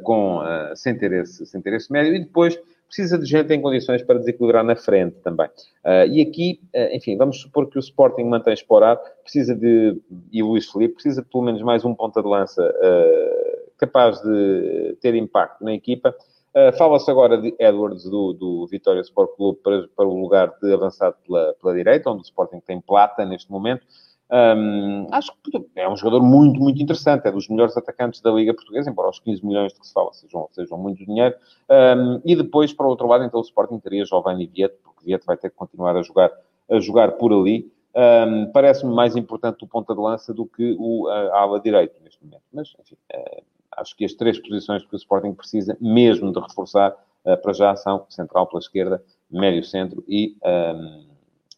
com, 0.03 0.41
sem, 0.75 0.97
ter 0.97 1.13
esse, 1.13 1.45
sem 1.45 1.61
ter 1.61 1.75
esse 1.75 1.93
médio. 1.93 2.15
E 2.15 2.21
depois 2.21 2.59
precisa 2.87 3.19
de 3.19 3.27
gente 3.27 3.53
em 3.53 3.61
condições 3.61 4.03
para 4.03 4.19
desequilibrar 4.19 4.65
na 4.65 4.77
frente 4.77 5.17
também. 5.23 5.49
Uh, 5.85 6.07
e 6.11 6.23
aqui, 6.23 6.61
uh, 6.75 6.95
enfim, 6.95 7.17
vamos 7.17 7.41
supor 7.41 7.69
que 7.69 7.79
o 7.79 7.81
Sporting 7.81 8.25
mantém 8.25 8.55
explorado, 8.55 9.01
precisa 9.23 9.55
de, 9.55 10.01
e 10.33 10.43
o 10.43 10.49
Luís 10.49 10.71
Felipe, 10.71 10.95
precisa 10.95 11.23
de 11.23 11.29
pelo 11.29 11.45
menos 11.45 11.63
mais 11.63 11.85
um 11.85 11.95
ponta 11.95 12.23
de 12.23 12.29
lança 12.29 12.63
uh, 12.63 13.36
capaz 13.79 14.21
de 14.21 14.97
ter 15.01 15.15
impacto 15.15 15.63
na 15.65 15.73
equipa. 15.73 16.15
Uh, 16.55 16.75
Fala-se 16.77 17.11
agora 17.11 17.37
de 17.37 17.55
Edwards 17.59 18.05
do, 18.05 18.33
do 18.33 18.67
Vitória 18.67 19.01
Sport 19.01 19.37
Clube 19.37 19.59
para, 19.63 19.89
para 19.95 20.07
o 20.07 20.21
lugar 20.21 20.55
de 20.63 20.73
avançado 20.73 21.17
pela, 21.27 21.55
pela 21.61 21.75
direita, 21.75 22.11
onde 22.11 22.23
o 22.23 22.23
Sporting 22.23 22.61
tem 22.61 22.81
plata 22.81 23.25
neste 23.25 23.51
momento. 23.51 23.87
Um, 24.29 25.07
acho 25.13 25.33
que 25.45 25.67
é 25.77 25.89
um 25.89 25.97
jogador 25.97 26.21
muito, 26.23 26.59
muito 26.59 26.83
interessante. 26.83 27.27
É 27.27 27.33
dos 27.33 27.49
melhores 27.49 27.77
atacantes 27.77 28.21
da 28.21 28.31
Liga 28.31 28.55
Portuguesa, 28.55 28.91
embora 28.91 29.09
os 29.09 29.21
15 29.21 29.45
milhões 29.45 29.73
de 29.73 29.81
que 29.81 29.87
se 29.87 29.93
fala 29.93 30.13
sejam, 30.13 30.49
sejam 30.53 30.79
muito 30.79 31.05
dinheiro. 31.05 31.35
Um, 31.71 32.21
e 32.25 32.35
depois, 32.35 32.73
para 32.73 32.87
o 32.87 32.89
outro 32.89 33.07
lado, 33.07 33.25
então 33.25 33.41
o 33.41 33.43
Sporting 33.43 33.79
teria 33.79 34.05
Giovanni 34.05 34.47
Vieto, 34.47 34.79
porque 34.83 35.05
Vieto 35.05 35.25
vai 35.27 35.37
ter 35.37 35.51
que 35.51 35.57
continuar 35.57 35.97
a 35.97 36.03
jogar, 36.03 36.33
a 36.71 36.81
jogar 36.81 37.13
por 37.13 37.33
ali. 37.33 37.71
um, 37.95 38.51
parece-me 38.53 38.95
mais 38.95 39.15
importante 39.15 39.65
o 39.65 39.69
ponta 39.69 39.95
de 39.95 40.01
lança 40.01 40.35
do 40.35 40.47
que 40.47 40.77
o 40.79 41.09
ala 41.09 41.61
direito 41.61 42.03
neste 42.03 42.25
momento. 42.25 42.43
Mas, 42.53 42.75
enfim, 42.81 42.97
uh, 43.15 43.43
acho 43.77 43.97
que 43.97 44.05
as 44.05 44.15
três 44.15 44.39
posições 44.39 44.85
que 44.85 44.95
o 44.95 44.97
Sporting 44.97 45.33
precisa 45.35 45.77
mesmo 45.81 46.33
de 46.33 46.41
reforçar 46.41 46.93
uh, 47.25 47.37
para 47.41 47.53
já 47.53 47.77
são 47.77 48.07
central 48.09 48.47
pela 48.47 48.61
esquerda, 48.61 49.03
médio 49.31 49.65
centro 49.65 50.05
e 50.07 50.37
um, 50.45 51.07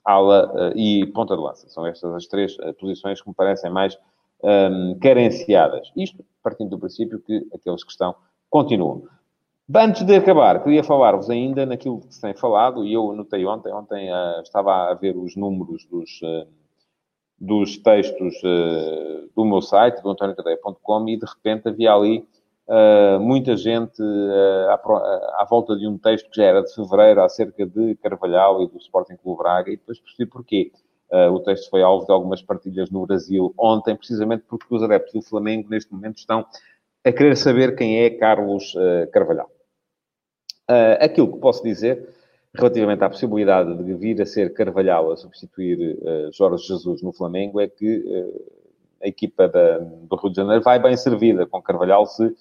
ala 0.05 0.53
uh, 0.53 0.79
e 0.79 1.07
ponta 1.07 1.37
de 1.37 1.43
lança. 1.43 1.69
São 1.69 1.87
estas 1.87 2.15
as 2.15 2.27
três 2.27 2.57
posições 2.79 3.21
que 3.21 3.29
me 3.29 3.35
parecem 3.35 3.71
mais 3.71 3.99
um, 4.43 4.99
carenciadas. 5.01 5.93
Isto 5.97 6.25
partindo 6.43 6.71
do 6.71 6.79
princípio 6.79 7.21
que 7.21 7.47
aqueles 7.53 7.85
que 7.85 7.91
estão 7.91 8.15
continuam. 8.49 9.03
Antes 9.75 10.03
de 10.03 10.17
acabar, 10.17 10.63
queria 10.63 10.83
falar-vos 10.83 11.29
ainda 11.29 11.67
naquilo 11.67 12.01
que 12.01 12.15
se 12.15 12.23
tem 12.23 12.35
falado, 12.35 12.87
e 12.87 12.95
eu 12.95 13.11
anotei 13.11 13.45
ontem, 13.45 13.71
ontem 13.71 14.11
uh, 14.11 14.41
estava 14.41 14.91
a 14.91 14.95
ver 14.95 15.15
os 15.15 15.37
números 15.37 15.85
dos, 15.85 16.23
uh, 16.23 16.49
dos 17.41 17.77
textos 17.79 18.35
uh, 18.43 19.29
do 19.35 19.45
meu 19.45 19.61
site, 19.63 20.03
do 20.03 20.11
antoniocadeia.com, 20.11 21.09
e 21.09 21.17
de 21.17 21.27
repente 21.27 21.69
havia 21.69 21.93
ali 21.93 22.27
muita 23.19 23.57
gente 23.57 24.03
à, 24.69 24.75
à, 24.75 25.47
volta 25.49 25.75
de 25.75 25.87
um 25.87 25.97
texto 25.97 26.29
que 26.29 26.37
já 26.37 26.45
era 26.45 26.63
de 26.63 26.75
fevereiro, 26.75 27.23
acerca 27.23 27.65
de 27.65 27.95
Carvalhal 27.95 28.63
e 28.63 28.69
do 28.69 28.77
Sporting 28.77 29.17
Clube 29.17 29.39
Braga, 29.39 29.71
e 29.71 29.77
depois 29.79 29.99
percebi 29.99 30.31
porquê. 30.31 30.71
o 31.33 31.41
texto 31.41 31.71
foi 31.71 31.81
alvo 31.81 32.05
de 32.05 32.13
algumas 32.13 32.43
partilhas 32.43 32.91
no 32.91 33.07
Brasil 33.07 33.55
ontem, 33.57 33.97
precisamente 33.97 34.45
porque 34.47 34.67
os 34.69 34.83
adeptos 34.83 35.15
do 35.15 35.23
Flamengo, 35.23 35.71
neste 35.71 35.91
momento, 35.91 36.19
estão 36.19 36.45
a 37.03 37.11
querer 37.11 37.39
saber 37.39 37.75
quem 37.75 38.03
é 38.03 38.11
Carlos 38.11 38.75
Carvalhal. 39.15 39.49
Uh, 40.71 41.01
aquilo 41.01 41.33
que 41.33 41.39
posso 41.39 41.63
dizer 41.63 42.07
relativamente 42.57 43.05
à 43.05 43.11
possibilidade 43.11 43.77
de 43.83 43.95
vir 43.95 44.21
a 44.21 44.27
ser 44.27 44.53
Carvalhal 44.55 45.13
a 45.13 45.17
substituir 45.17 45.97
uh, 45.99 46.33
Jorge 46.33 46.67
Jesus 46.67 47.03
no 47.03 47.13
Flamengo 47.13 47.61
é 47.61 47.69
que 47.69 47.99
uh, 47.99 48.59
a 49.03 49.09
equipa 49.09 49.49
da, 49.49 49.79
do 49.79 50.17
Rio 50.17 50.31
de 50.31 50.37
Janeiro 50.37 50.63
vai 50.63 50.79
bem 50.79 50.97
servida 50.97 51.47
com 51.47 51.63
Carvalhal 51.63 52.05
se, 52.07 52.35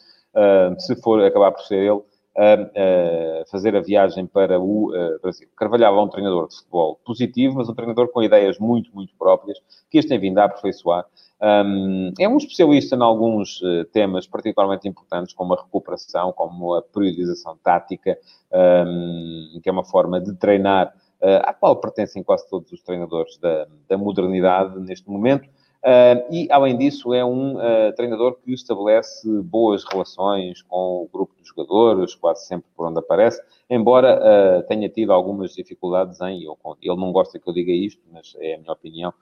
se 0.79 0.95
for 1.03 1.23
acabar 1.23 1.51
por 1.51 1.61
ser 1.61 1.75
ele 1.75 2.01
a, 2.37 3.49
fazer 3.49 3.75
a 3.75 3.81
viagem 3.81 4.27
para 4.27 4.59
o 4.59 4.91
Brasil. 5.21 5.47
Carvalhal 5.57 5.97
é 5.97 6.03
um 6.03 6.07
treinador 6.07 6.47
de 6.47 6.55
futebol 6.55 6.99
positivo, 7.03 7.55
mas 7.55 7.67
um 7.67 7.73
treinador 7.73 8.09
com 8.09 8.21
ideias 8.21 8.59
muito, 8.59 8.93
muito 8.93 9.13
próprias, 9.17 9.57
que 9.89 9.97
este 9.97 10.09
tem 10.09 10.19
vindo 10.19 10.37
a 10.37 10.45
aperfeiçoar 10.45 11.05
um, 11.39 12.13
é 12.19 12.27
um 12.27 12.37
especialista 12.37 12.95
em 12.95 13.01
alguns 13.01 13.61
uh, 13.61 13.85
temas 13.91 14.25
particularmente 14.25 14.87
importantes, 14.87 15.33
como 15.33 15.53
a 15.53 15.61
recuperação, 15.61 16.31
como 16.31 16.73
a 16.73 16.81
periodização 16.81 17.57
tática, 17.63 18.17
um, 18.51 19.59
que 19.61 19.69
é 19.69 19.71
uma 19.71 19.85
forma 19.85 20.19
de 20.19 20.33
treinar 20.35 20.87
uh, 21.21 21.43
à 21.43 21.53
qual 21.53 21.75
pertencem 21.75 22.23
quase 22.23 22.49
todos 22.49 22.71
os 22.71 22.81
treinadores 22.81 23.37
da, 23.37 23.67
da 23.87 23.97
modernidade 23.97 24.79
neste 24.79 25.09
momento. 25.09 25.47
Uh, 25.83 26.33
e, 26.33 26.47
além 26.51 26.77
disso, 26.77 27.13
é 27.13 27.23
um 27.23 27.55
uh, 27.55 27.93
treinador 27.95 28.35
que 28.43 28.51
estabelece 28.51 29.29
boas 29.41 29.83
relações 29.83 30.61
com 30.63 31.03
o 31.03 31.09
grupo 31.11 31.33
de 31.39 31.47
jogadores, 31.47 32.15
quase 32.15 32.45
sempre 32.47 32.67
por 32.75 32.87
onde 32.87 32.99
aparece, 32.99 33.41
embora 33.69 34.19
uh, 34.19 34.63
tenha 34.67 34.89
tido 34.89 35.13
algumas 35.13 35.53
dificuldades 35.53 36.19
em. 36.21 36.41
ele 36.41 36.95
não 36.95 37.11
gosta 37.11 37.39
que 37.39 37.47
eu 37.47 37.53
diga 37.53 37.71
isto, 37.71 38.01
mas 38.11 38.35
é 38.39 38.55
a 38.55 38.57
minha 38.57 38.73
opinião. 38.73 39.13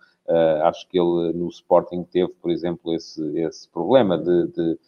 acho 0.64 0.88
que 0.88 0.98
ele 0.98 1.34
no 1.34 1.50
Sporting 1.50 2.04
teve, 2.04 2.32
por 2.42 2.50
exemplo, 2.50 2.94
esse, 2.94 3.22
esse 3.40 3.70
problema 3.70 4.18
de, 4.18 4.48
de 4.48 4.80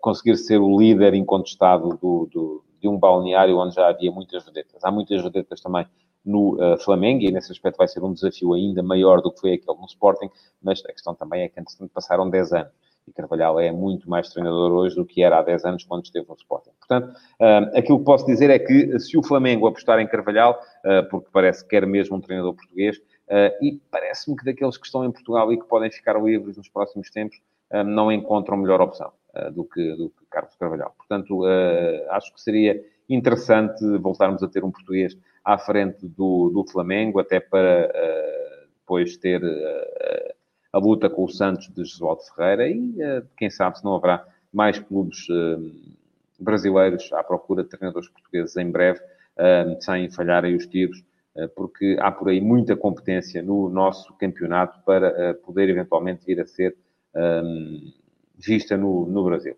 conseguir 0.00 0.36
ser 0.36 0.58
o 0.58 0.78
líder 0.78 1.14
incontestado 1.14 1.90
do, 2.00 2.28
do, 2.30 2.64
de 2.80 2.88
um 2.88 2.98
balneário 2.98 3.56
onde 3.56 3.74
já 3.74 3.88
havia 3.88 4.10
muitas 4.10 4.44
vedetas. 4.44 4.84
Há 4.84 4.90
muitas 4.90 5.22
vedetas 5.22 5.60
também 5.60 5.86
no 6.24 6.56
uh, 6.56 6.78
Flamengo, 6.78 7.22
e 7.24 7.30
nesse 7.30 7.50
aspecto 7.52 7.78
vai 7.78 7.88
ser 7.88 8.02
um 8.02 8.12
desafio 8.12 8.52
ainda 8.52 8.82
maior 8.82 9.20
do 9.20 9.32
que 9.32 9.40
foi 9.40 9.54
aquele 9.54 9.78
no 9.78 9.86
Sporting, 9.86 10.28
mas 10.62 10.82
a 10.84 10.92
questão 10.92 11.14
também 11.14 11.42
é 11.42 11.48
que, 11.48 11.58
entretanto, 11.58 11.90
passaram 11.92 12.28
10 12.28 12.52
anos. 12.52 12.72
E 13.06 13.12
Carvalhal 13.12 13.58
é 13.58 13.72
muito 13.72 14.08
mais 14.10 14.28
treinador 14.28 14.70
hoje 14.72 14.94
do 14.94 15.06
que 15.06 15.22
era 15.22 15.38
há 15.38 15.42
10 15.42 15.64
anos 15.64 15.84
quando 15.84 16.04
esteve 16.04 16.26
no 16.28 16.34
Sporting. 16.34 16.70
Portanto, 16.78 17.14
uh, 17.40 17.78
aquilo 17.78 17.98
que 17.98 18.04
posso 18.04 18.26
dizer 18.26 18.50
é 18.50 18.58
que 18.58 18.98
se 18.98 19.16
o 19.16 19.22
Flamengo 19.22 19.66
apostar 19.66 19.98
em 19.98 20.06
Carvalhal, 20.06 20.60
uh, 20.84 21.08
porque 21.08 21.28
parece 21.32 21.62
que 21.62 21.70
quer 21.70 21.86
mesmo 21.86 22.16
um 22.16 22.20
treinador 22.20 22.54
português, 22.54 23.00
e 23.60 23.78
parece-me 23.90 24.34
que 24.38 24.42
daqueles 24.42 24.78
que 24.78 24.86
estão 24.86 25.04
em 25.04 25.12
Portugal 25.12 25.52
e 25.52 25.58
que 25.58 25.66
podem 25.66 25.90
ficar 25.90 26.18
livres 26.18 26.56
nos 26.56 26.66
próximos 26.66 27.10
tempos, 27.10 27.38
não 27.84 28.10
encontram 28.10 28.56
melhor 28.56 28.80
opção 28.80 29.12
do, 29.52 29.64
que, 29.64 29.96
do 29.96 30.08
que 30.08 30.24
Carlos 30.30 30.56
Carvalhal. 30.56 30.94
Portanto, 30.96 31.44
acho 32.08 32.32
que 32.32 32.40
seria 32.40 32.82
interessante 33.06 33.84
voltarmos 33.98 34.42
a 34.42 34.48
ter 34.48 34.64
um 34.64 34.70
português 34.70 35.14
à 35.48 35.56
frente 35.56 36.06
do, 36.06 36.50
do 36.50 36.62
Flamengo, 36.70 37.18
até 37.18 37.40
para 37.40 37.86
uh, 37.86 38.68
depois 38.80 39.16
ter 39.16 39.42
uh, 39.42 40.34
a 40.74 40.78
luta 40.78 41.08
com 41.08 41.24
o 41.24 41.28
Santos 41.30 41.68
de 41.68 41.86
Josualdo 41.86 42.20
Ferreira 42.34 42.68
e 42.68 42.78
uh, 42.78 43.26
quem 43.34 43.48
sabe 43.48 43.78
se 43.78 43.84
não 43.84 43.96
haverá 43.96 44.26
mais 44.52 44.78
clubes 44.78 45.26
brasileiros 46.38 47.10
à 47.14 47.22
procura 47.22 47.62
de 47.62 47.70
treinadores 47.70 48.08
portugueses 48.08 48.56
em 48.56 48.70
breve, 48.70 48.98
sem 49.78 50.10
falharem 50.10 50.56
os 50.56 50.66
tiros, 50.66 51.04
porque 51.54 51.98
há 52.00 52.10
por 52.10 52.30
aí 52.30 52.40
muita 52.40 52.74
competência 52.74 53.42
no 53.42 53.68
nosso 53.68 54.14
campeonato 54.14 54.80
para 54.86 55.34
poder 55.44 55.68
eventualmente 55.68 56.24
vir 56.24 56.40
a 56.40 56.46
ser 56.46 56.74
vista 58.38 58.74
no, 58.74 59.04
no 59.04 59.22
Brasil. 59.22 59.54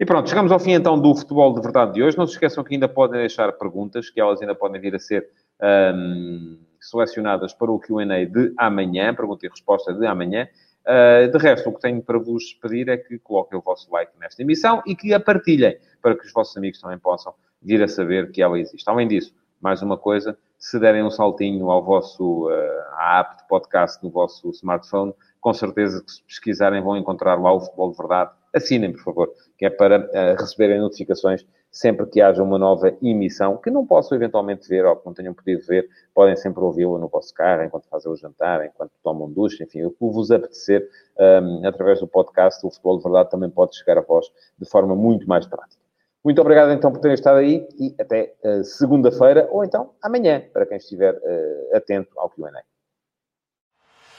E 0.00 0.06
pronto, 0.06 0.28
chegamos 0.28 0.52
ao 0.52 0.60
fim 0.60 0.72
então 0.72 0.96
do 1.00 1.12
futebol 1.12 1.52
de 1.52 1.60
verdade 1.60 1.94
de 1.94 2.02
hoje. 2.04 2.16
Não 2.16 2.24
se 2.24 2.34
esqueçam 2.34 2.62
que 2.62 2.72
ainda 2.72 2.88
podem 2.88 3.18
deixar 3.18 3.50
perguntas, 3.54 4.08
que 4.08 4.20
elas 4.20 4.40
ainda 4.40 4.54
podem 4.54 4.80
vir 4.80 4.94
a 4.94 4.98
ser 4.98 5.28
um, 5.60 6.56
selecionadas 6.80 7.52
para 7.52 7.70
o 7.70 7.80
QA 7.80 8.06
de 8.26 8.54
amanhã, 8.56 9.12
pergunta 9.12 9.44
e 9.44 9.48
resposta 9.48 9.92
de 9.92 10.06
amanhã. 10.06 10.46
Uh, 10.86 11.28
de 11.30 11.38
resto, 11.38 11.68
o 11.68 11.74
que 11.74 11.80
tenho 11.80 12.00
para 12.00 12.16
vos 12.16 12.54
pedir 12.62 12.88
é 12.88 12.96
que 12.96 13.18
coloquem 13.18 13.58
o 13.58 13.62
vosso 13.62 13.92
like 13.92 14.12
nesta 14.20 14.40
emissão 14.40 14.80
e 14.86 14.94
que 14.94 15.12
a 15.12 15.18
partilhem 15.18 15.76
para 16.00 16.16
que 16.16 16.24
os 16.24 16.32
vossos 16.32 16.56
amigos 16.56 16.80
também 16.80 16.98
possam 16.98 17.34
vir 17.60 17.82
a 17.82 17.88
saber 17.88 18.30
que 18.30 18.40
ela 18.40 18.58
existe. 18.58 18.88
Além 18.88 19.08
disso, 19.08 19.34
mais 19.60 19.82
uma 19.82 19.98
coisa, 19.98 20.38
se 20.56 20.78
derem 20.78 21.02
um 21.02 21.10
saltinho 21.10 21.70
ao 21.70 21.82
vosso, 21.82 22.48
uh, 22.48 22.82
à 22.92 23.18
app 23.18 23.38
de 23.38 23.48
podcast 23.48 24.02
no 24.04 24.10
vosso 24.10 24.48
smartphone, 24.50 25.12
com 25.40 25.52
certeza 25.52 26.02
que 26.04 26.12
se 26.12 26.22
pesquisarem 26.22 26.80
vão 26.80 26.96
encontrar 26.96 27.34
lá 27.34 27.52
o 27.52 27.60
Futebol 27.60 27.90
de 27.90 27.96
Verdade. 27.96 28.30
Assinem, 28.54 28.92
por 28.92 29.02
favor, 29.02 29.32
que 29.56 29.66
é 29.66 29.70
para 29.70 30.00
uh, 30.00 30.40
receberem 30.40 30.80
notificações 30.80 31.46
sempre 31.70 32.06
que 32.06 32.20
haja 32.20 32.42
uma 32.42 32.58
nova 32.58 32.96
emissão, 33.02 33.56
que 33.56 33.70
não 33.70 33.86
possam 33.86 34.16
eventualmente 34.16 34.68
ver 34.68 34.84
ou 34.86 34.96
que 34.96 35.06
não 35.06 35.14
tenham 35.14 35.34
podido 35.34 35.64
ver, 35.66 35.88
podem 36.14 36.34
sempre 36.36 36.62
ouvi-la 36.62 36.98
no 36.98 37.08
vosso 37.08 37.32
carro, 37.34 37.62
enquanto 37.62 37.88
fazem 37.88 38.10
o 38.10 38.16
jantar, 38.16 38.64
enquanto 38.64 38.92
tomam 39.02 39.30
ducha, 39.30 39.64
enfim, 39.64 39.84
o 39.84 39.90
que 39.90 39.96
vos 40.00 40.30
apetecer, 40.30 40.88
um, 41.18 41.66
através 41.66 42.00
do 42.00 42.08
podcast, 42.08 42.64
o 42.66 42.70
Futebol 42.70 42.98
de 42.98 43.04
Verdade 43.04 43.30
também 43.30 43.50
pode 43.50 43.76
chegar 43.76 43.98
a 43.98 44.00
vós 44.00 44.26
de 44.58 44.68
forma 44.68 44.96
muito 44.96 45.28
mais 45.28 45.46
prática. 45.46 45.80
Muito 46.24 46.40
obrigado 46.40 46.72
então 46.72 46.90
por 46.90 47.00
terem 47.00 47.14
estado 47.14 47.38
aí 47.38 47.66
e 47.78 47.94
até 48.00 48.34
uh, 48.44 48.64
segunda-feira 48.64 49.48
ou 49.50 49.64
então 49.64 49.90
amanhã, 50.02 50.42
para 50.52 50.66
quem 50.66 50.78
estiver 50.78 51.14
uh, 51.14 51.76
atento 51.76 52.10
ao 52.16 52.28
Q&A. 52.30 52.77